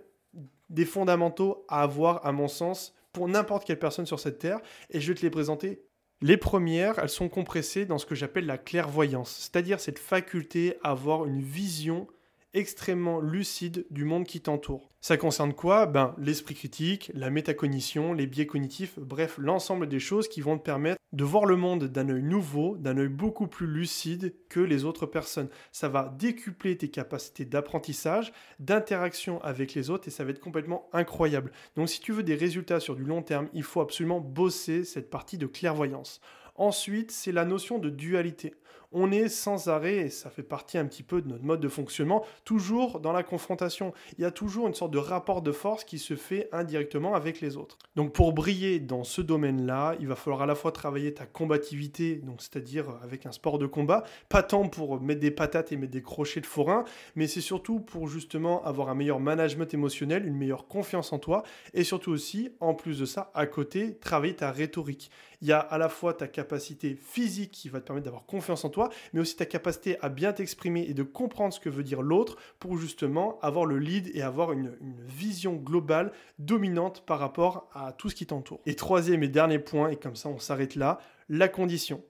des 0.70 0.86
fondamentaux 0.86 1.66
à 1.68 1.82
avoir, 1.82 2.24
à 2.24 2.32
mon 2.32 2.48
sens, 2.48 2.94
pour 3.12 3.28
n'importe 3.28 3.66
quelle 3.66 3.80
personne 3.80 4.06
sur 4.06 4.20
cette 4.20 4.38
terre. 4.38 4.60
Et 4.92 5.02
je 5.02 5.12
vais 5.12 5.16
te 5.18 5.24
les 5.24 5.32
présenter. 5.32 5.82
Les 6.22 6.38
premières, 6.38 7.00
elles 7.00 7.10
sont 7.10 7.30
compressées 7.30 7.88
dans 7.88 7.98
ce 7.98 8.06
que 8.06 8.14
j'appelle 8.14 8.46
la 8.46 8.60
clairvoyance, 8.60 9.50
c'est-à-dire 9.52 9.80
cette 9.80 9.98
faculté 9.98 10.78
à 10.84 10.92
avoir 10.92 11.26
une 11.26 11.42
vision 11.42 12.06
extrêmement 12.54 13.20
lucide 13.20 13.86
du 13.92 14.06
monde 14.06 14.26
qui 14.26 14.42
t'entoure. 14.42 14.90
Ça 15.02 15.18
concerne 15.18 15.54
quoi? 15.54 15.86
Ben 15.86 16.14
l'esprit 16.18 16.56
critique, 16.56 17.12
la 17.14 17.30
métacognition, 17.30 18.14
les 18.14 18.28
biais 18.28 18.48
cognitifs, 18.48 19.00
bref, 19.00 19.38
l'ensemble 19.38 19.88
des 19.88 20.00
choses 20.00 20.28
qui 20.28 20.42
vont 20.42 20.58
te 20.58 20.64
permettre 20.64 21.00
de 21.14 21.24
voir 21.24 21.46
le 21.46 21.56
monde 21.56 21.86
d'un 21.86 22.10
œil 22.10 22.22
nouveau, 22.22 22.76
d'un 22.78 22.98
œil 22.98 23.08
beaucoup 23.08 23.48
plus 23.48 23.68
lucide 23.68 24.36
que 24.50 24.60
les 24.60 24.84
autres 24.84 25.06
personnes. 25.06 25.50
Ça 25.72 25.90
va 25.90 26.14
décupler 26.18 26.78
tes 26.78 26.90
capacités 26.90 27.46
d'apprentissage, 27.46 28.34
d'interaction 28.60 29.42
avec 29.42 29.74
les 29.74 29.90
autres 29.90 30.08
et 30.08 30.12
ça 30.12 30.24
va 30.24 30.32
être 30.32 30.40
complètement 30.40 30.90
incroyable. 30.92 31.52
Donc 31.76 31.90
si 31.90 32.02
tu 32.02 32.12
veux 32.12 32.24
des 32.24 32.36
résultats 32.36 32.80
sur 32.80 32.96
du 32.96 33.04
long 33.04 33.22
terme, 33.22 33.50
il 33.54 33.64
faut 33.64 33.82
absolument 33.82 34.20
bosser 34.20 34.84
cette 34.84 35.10
partie 35.10 35.38
de 35.38 35.48
clairvoyance. 35.48 36.20
Ensuite, 36.56 37.12
c'est 37.12 37.32
la 37.32 37.46
notion 37.46 37.80
de 37.80 37.90
dualité 37.90 38.54
on 38.92 39.12
est 39.12 39.30
sans 39.30 39.68
arrêt, 39.68 39.98
et 39.98 40.10
ça 40.10 40.30
fait 40.30 40.44
partie 40.44 40.78
un 40.78 40.86
petit 40.86 41.04
peu 41.04 41.22
de 41.22 41.28
notre 41.28 41.44
mode 41.44 41.60
de 41.60 41.68
fonctionnement, 41.68 42.26
toujours 42.46 43.00
dans 43.00 43.12
la 43.12 43.24
confrontation. 43.24 43.94
Il 44.18 44.22
y 44.22 44.26
a 44.26 44.32
toujours 44.32 44.68
une 44.68 44.74
sorte 44.74 44.92
de 44.92 44.98
rapport 44.98 45.42
de 45.42 45.52
force 45.52 45.84
qui 45.84 46.00
se 46.00 46.16
fait 46.16 46.50
indirectement 46.52 47.14
avec 47.14 47.42
les 47.42 47.58
autres. 47.58 47.78
Donc 47.96 48.14
pour 48.14 48.34
briller 48.34 48.80
dans 48.80 49.04
ce 49.04 49.22
domaine-là, 49.22 49.96
il 50.00 50.08
va 50.08 50.16
falloir 50.16 50.42
à 50.42 50.46
la 50.46 50.56
fois 50.56 50.72
travailler 50.72 51.14
ta 51.14 51.26
combativité, 51.26 52.16
donc 52.16 52.42
c'est-à-dire 52.42 52.86
avec 53.04 53.26
un 53.26 53.32
sport 53.32 53.60
de 53.60 53.68
combat, 53.68 54.04
pas 54.30 54.44
tant 54.44 54.68
pour 54.68 55.00
mettre 55.02 55.22
des 55.22 55.32
patates 55.32 55.72
et 55.72 55.78
mettre 55.78 55.92
des 55.92 56.02
crochets 56.02 56.42
de 56.42 56.46
forain, 56.46 56.84
mais 57.16 57.28
c'est 57.28 57.42
surtout 57.42 57.80
pour 57.80 58.08
justement 58.08 58.64
avoir 58.64 58.90
un 58.90 58.96
meilleur 58.96 59.20
management 59.20 59.74
émotionnel, 59.74 60.26
une 60.26 60.38
meilleure 60.38 60.68
confiance 60.68 61.14
en 61.14 61.20
toi, 61.20 61.44
et 61.74 61.84
surtout 61.84 62.12
aussi, 62.12 62.50
en 62.60 62.74
plus 62.74 63.00
de 63.00 63.06
ça, 63.06 63.32
à 63.34 63.46
côté, 63.46 63.98
travailler 63.98 64.36
ta 64.36 64.52
rhétorique. 64.52 65.12
Il 65.42 65.48
y 65.48 65.54
a 65.54 65.60
à 65.60 65.78
la 65.78 65.88
fois 65.88 66.14
ta 66.14 66.28
capacité 66.28 66.98
physique 67.02 67.52
qui 67.52 67.70
va 67.70 67.80
te 67.80 67.86
permettre 67.86 68.06
d'avoir 68.06 68.26
confiance 68.26 68.66
en 68.66 68.70
toi, 68.70 68.79
mais 69.14 69.20
aussi 69.20 69.36
ta 69.36 69.46
capacité 69.46 69.98
à 70.02 70.10
bien 70.10 70.32
t'exprimer 70.32 70.86
et 70.88 70.94
de 70.94 71.04
comprendre 71.04 71.54
ce 71.54 71.60
que 71.60 71.70
veut 71.70 71.84
dire 71.84 72.02
l'autre 72.02 72.38
pour 72.60 72.78
justement 72.78 73.40
avoir 73.42 73.66
le 73.66 73.78
lead 73.78 74.10
et 74.14 74.22
avoir 74.22 74.54
une, 74.54 74.78
vision 75.06 75.56
globale 75.56 76.12
dominante 76.38 77.04
par 77.06 77.20
rapport 77.20 77.70
à 77.74 77.92
tout 77.92 78.10
ce 78.10 78.16
qui 78.16 78.26
t'entoure. 78.26 78.62
Et 78.66 78.76
troisième 78.76 79.24
et 79.24 79.28
dernier 79.28 79.60
point, 79.60 79.90
et 79.90 79.96
comme 79.96 80.16
ça 80.16 80.30
on 80.30 80.40
s'arrête 80.40 80.76
là, 80.76 81.00
la 81.28 81.48
condition 81.48 82.04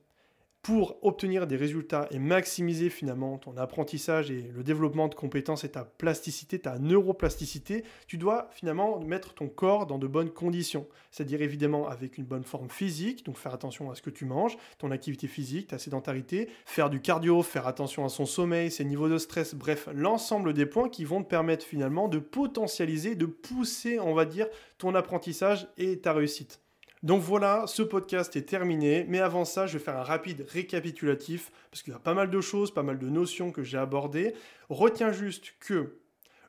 pour 0.69 0.99
obtenir 1.01 1.47
des 1.47 1.55
résultats 1.55 2.07
et 2.11 2.19
maximiser 2.19 2.91
finalement 2.91 3.39
ton 3.39 3.57
apprentissage 3.57 4.29
et 4.29 4.51
le 4.55 4.61
développement 4.61 5.07
de 5.07 5.15
compétences 5.15 5.63
et 5.63 5.69
ta 5.69 5.83
plasticité, 5.83 6.59
ta 6.59 6.77
neuroplasticité, 6.77 7.83
tu 8.05 8.19
dois 8.19 8.49
finalement 8.51 8.99
mettre 8.99 9.33
ton 9.33 9.47
corps 9.47 9.87
dans 9.87 9.97
de 9.97 10.05
bonnes 10.05 10.29
conditions. 10.29 10.87
C'est-à-dire 11.09 11.41
évidemment 11.41 11.87
avec 11.87 12.19
une 12.19 12.25
bonne 12.25 12.43
forme 12.43 12.69
physique, 12.69 13.25
donc 13.25 13.39
faire 13.39 13.55
attention 13.55 13.89
à 13.89 13.95
ce 13.95 14.03
que 14.03 14.11
tu 14.11 14.25
manges, 14.25 14.57
ton 14.77 14.91
activité 14.91 15.25
physique, 15.25 15.69
ta 15.69 15.79
sédentarité, 15.79 16.49
faire 16.67 16.91
du 16.91 17.01
cardio, 17.01 17.41
faire 17.41 17.65
attention 17.65 18.05
à 18.05 18.09
son 18.09 18.27
sommeil, 18.27 18.69
ses 18.69 18.85
niveaux 18.85 19.09
de 19.09 19.17
stress, 19.17 19.55
bref, 19.55 19.89
l'ensemble 19.91 20.53
des 20.53 20.67
points 20.67 20.89
qui 20.89 21.03
vont 21.03 21.23
te 21.23 21.29
permettre 21.29 21.65
finalement 21.65 22.07
de 22.07 22.19
potentialiser, 22.19 23.15
de 23.15 23.25
pousser, 23.25 23.99
on 23.99 24.13
va 24.13 24.25
dire, 24.25 24.45
ton 24.77 24.93
apprentissage 24.93 25.67
et 25.79 25.97
ta 25.97 26.13
réussite. 26.13 26.61
Donc 27.01 27.21
voilà, 27.21 27.63
ce 27.65 27.81
podcast 27.81 28.35
est 28.35 28.41
terminé, 28.41 29.05
mais 29.07 29.19
avant 29.19 29.45
ça, 29.45 29.67
je 29.67 29.77
vais 29.77 29.83
faire 29.83 29.95
un 29.95 30.03
rapide 30.03 30.45
récapitulatif, 30.49 31.49
parce 31.71 31.81
qu'il 31.81 31.93
y 31.93 31.95
a 31.95 31.99
pas 31.99 32.13
mal 32.13 32.29
de 32.29 32.41
choses, 32.41 32.73
pas 32.73 32.83
mal 32.83 32.99
de 32.99 33.07
notions 33.07 33.51
que 33.51 33.63
j'ai 33.63 33.77
abordées. 33.77 34.33
Retiens 34.69 35.13
juste 35.13 35.53
que 35.61 35.97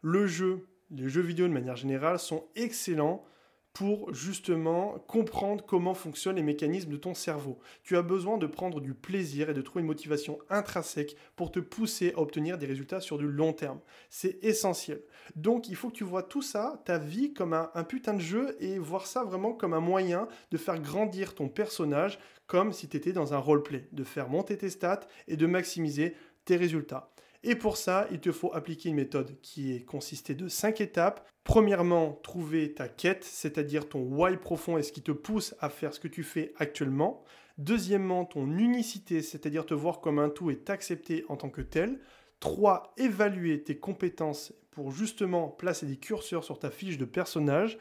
le 0.03 0.27
jeu, 0.27 0.67
les 0.91 1.09
jeux 1.09 1.21
vidéo 1.21 1.47
de 1.47 1.53
manière 1.53 1.77
générale, 1.77 2.19
sont 2.19 2.49
excellents 2.57 3.25
pour 3.73 4.13
justement 4.13 4.99
comprendre 5.07 5.65
comment 5.65 5.95
fonctionnent 5.95 6.37
les 6.37 6.43
mécanismes 6.43 6.91
de 6.91 6.97
ton 6.97 7.15
cerveau. 7.15 7.59
Tu 7.83 7.97
as 7.97 8.03
besoin 8.03 8.37
de 8.37 8.47
prendre 8.47 8.81
du 8.81 8.95
plaisir 8.95 9.49
et 9.49 9.55
de 9.55 9.63
trouver 9.63 9.81
une 9.81 9.87
motivation 9.87 10.39
intrinsèque 10.49 11.17
pour 11.37 11.53
te 11.53 11.61
pousser 11.61 12.13
à 12.17 12.21
obtenir 12.21 12.59
des 12.59 12.67
résultats 12.67 13.01
sur 13.01 13.17
du 13.17 13.29
long 13.29 13.53
terme. 13.53 13.81
C'est 14.09 14.43
essentiel. 14.43 15.03
Donc 15.37 15.69
il 15.69 15.77
faut 15.77 15.89
que 15.89 15.97
tu 15.97 16.05
vois 16.05 16.23
tout 16.23 16.43
ça, 16.43 16.83
ta 16.85 16.99
vie, 16.99 17.33
comme 17.33 17.53
un, 17.53 17.85
putain 17.85 18.15
de 18.15 18.21
jeu 18.21 18.57
et 18.61 18.79
voir 18.79 19.07
ça 19.07 19.25
vraiment 19.25 19.53
comme 19.53 19.75
un 19.75 19.81
moyen 19.81 20.29
de 20.51 20.57
faire 20.57 20.81
grandir 20.81 21.35
ton 21.35 21.49
personnage 21.49 22.19
comme 22.47 22.73
si 22.73 22.89
tu 22.89 22.97
étais 22.97 23.13
dans 23.13 23.33
un 23.33 23.39
roleplay, 23.39 23.87
de 23.93 24.03
faire 24.03 24.29
monter 24.29 24.59
tes 24.59 24.71
stats 24.71 25.07
et 25.29 25.37
de 25.37 25.47
maximiser 25.47 26.17
tes 26.45 26.57
résultats. 26.57 27.13
Et 27.43 27.55
pour 27.55 27.77
ça, 27.77 28.07
il 28.11 28.21
te 28.21 28.33
faut 28.33 28.55
appliquer 28.55 28.91
une 28.91 28.97
méthode 28.97 29.41
qui 29.41 29.75
est 29.75 29.85
consistée 29.85 30.35
de 30.35 30.49
5 30.49 30.81
étapes. 30.81 31.27
Premièrement, 31.45 32.21
trouver 32.23 32.75
ta 32.75 32.89
quête, 32.89 33.25
c'est-à-dire 33.25 33.89
ton 33.89 34.01
why 34.01 34.37
profond 34.37 34.77
et 34.77 34.83
ce 34.83 34.93
qui 34.93 35.03
te 35.03 35.13
pousse 35.13 35.55
à 35.61 35.71
faire 35.71 35.95
ce 35.95 36.01
que 36.01 36.09
tu 36.09 36.23
fais 36.23 36.53
actuellement. 36.59 37.25
Deuxièmement, 37.57 38.27
ton 38.27 38.47
unicité, 38.59 39.23
c'est-à-dire 39.23 39.65
te 39.65 39.75
voir 39.75 40.01
comme 40.01 40.19
un 40.19 40.29
tout 40.29 40.51
et 40.51 40.59
t'accepter 40.59 41.25
en 41.29 41.37
tant 41.37 41.51
que 41.51 41.63
tel. 41.63 41.99
3. 42.41 42.95
Évaluer 42.99 43.63
tes 43.63 43.79
compétences 43.79 44.53
pour 44.71 44.93
justement 44.93 45.49
placer 45.49 45.87
des 45.87 45.97
curseurs 45.97 46.45
sur 46.45 46.59
ta 46.59 46.71
fiche 46.71 46.99
de 46.99 47.05
personnage. 47.05 47.79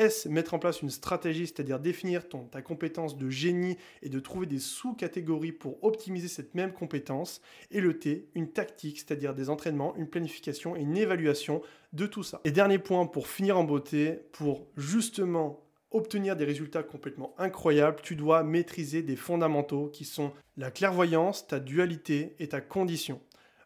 Est-ce 0.00 0.30
mettre 0.30 0.54
en 0.54 0.58
place 0.58 0.80
une 0.80 0.88
stratégie, 0.88 1.46
c'est-à-dire 1.46 1.78
définir 1.78 2.26
ton, 2.26 2.46
ta 2.46 2.62
compétence 2.62 3.18
de 3.18 3.28
génie 3.28 3.76
et 4.00 4.08
de 4.08 4.18
trouver 4.18 4.46
des 4.46 4.58
sous-catégories 4.58 5.52
pour 5.52 5.76
optimiser 5.84 6.26
cette 6.26 6.54
même 6.54 6.72
compétence 6.72 7.42
Et 7.70 7.82
le 7.82 7.98
T, 7.98 8.30
une 8.34 8.50
tactique, 8.50 8.96
c'est-à-dire 8.96 9.34
des 9.34 9.50
entraînements, 9.50 9.94
une 9.96 10.08
planification 10.08 10.74
et 10.74 10.80
une 10.80 10.96
évaluation 10.96 11.60
de 11.92 12.06
tout 12.06 12.22
ça. 12.22 12.40
Et 12.44 12.50
dernier 12.50 12.78
point 12.78 13.04
pour 13.04 13.28
finir 13.28 13.58
en 13.58 13.64
beauté, 13.64 14.20
pour 14.32 14.66
justement 14.78 15.66
obtenir 15.90 16.34
des 16.34 16.46
résultats 16.46 16.82
complètement 16.82 17.34
incroyables, 17.36 18.00
tu 18.02 18.16
dois 18.16 18.42
maîtriser 18.42 19.02
des 19.02 19.16
fondamentaux 19.16 19.88
qui 19.88 20.06
sont 20.06 20.32
la 20.56 20.70
clairvoyance, 20.70 21.46
ta 21.46 21.60
dualité 21.60 22.36
et 22.38 22.48
ta 22.48 22.62
condition. 22.62 23.20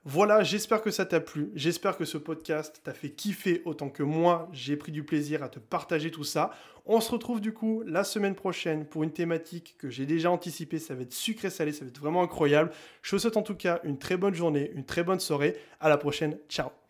Voilà, 0.07 0.43
j'espère 0.43 0.83
que 0.83 0.91
ça 0.91 1.07
t'a 1.07 1.21
plu. 1.21 1.51
J'espère 1.55 1.97
que 1.97 2.05
ce 2.05 2.19
podcast 2.19 2.83
t'a 2.85 2.93
fait 2.93 3.09
kiffer 3.09 3.63
autant 3.65 3.89
que 3.89 4.03
moi, 4.03 4.51
j'ai 4.53 4.77
pris 4.77 4.93
du 4.93 5.03
plaisir 5.03 5.43
à 5.43 5.49
te 5.49 5.59
partager 5.59 6.11
tout 6.11 6.25
ça. 6.25 6.51
On 6.85 7.01
se 7.01 7.11
retrouve 7.11 7.41
du 7.41 7.55
coup 7.55 7.83
la 7.87 8.05
semaine 8.05 8.35
prochaine 8.35 8.85
pour 8.85 9.03
une 9.03 9.13
thématique 9.13 9.77
que 9.79 9.89
j'ai 9.89 10.05
déjà 10.05 10.31
anticipée. 10.31 10.79
Ça 10.79 10.95
va 10.95 11.03
être 11.03 11.15
sucré-salé, 11.15 11.73
ça 11.73 11.87
va 11.87 11.89
être 11.89 12.01
vraiment 12.01 12.23
incroyable. 12.23 12.71
Je 13.01 13.17
vous 13.17 13.19
souhaite 13.19 13.39
en 13.39 13.43
tout 13.43 13.57
cas 13.57 13.81
une 13.83 13.99
très 13.99 14.19
bonne 14.19 14.35
journée, 14.35 14.71
une 14.75 14.85
très 14.85 15.05
bonne 15.05 15.21
soirée. 15.21 15.57
À 15.81 15.89
la 15.89 15.97
prochaine. 15.97 16.37
Ciao 16.51 16.84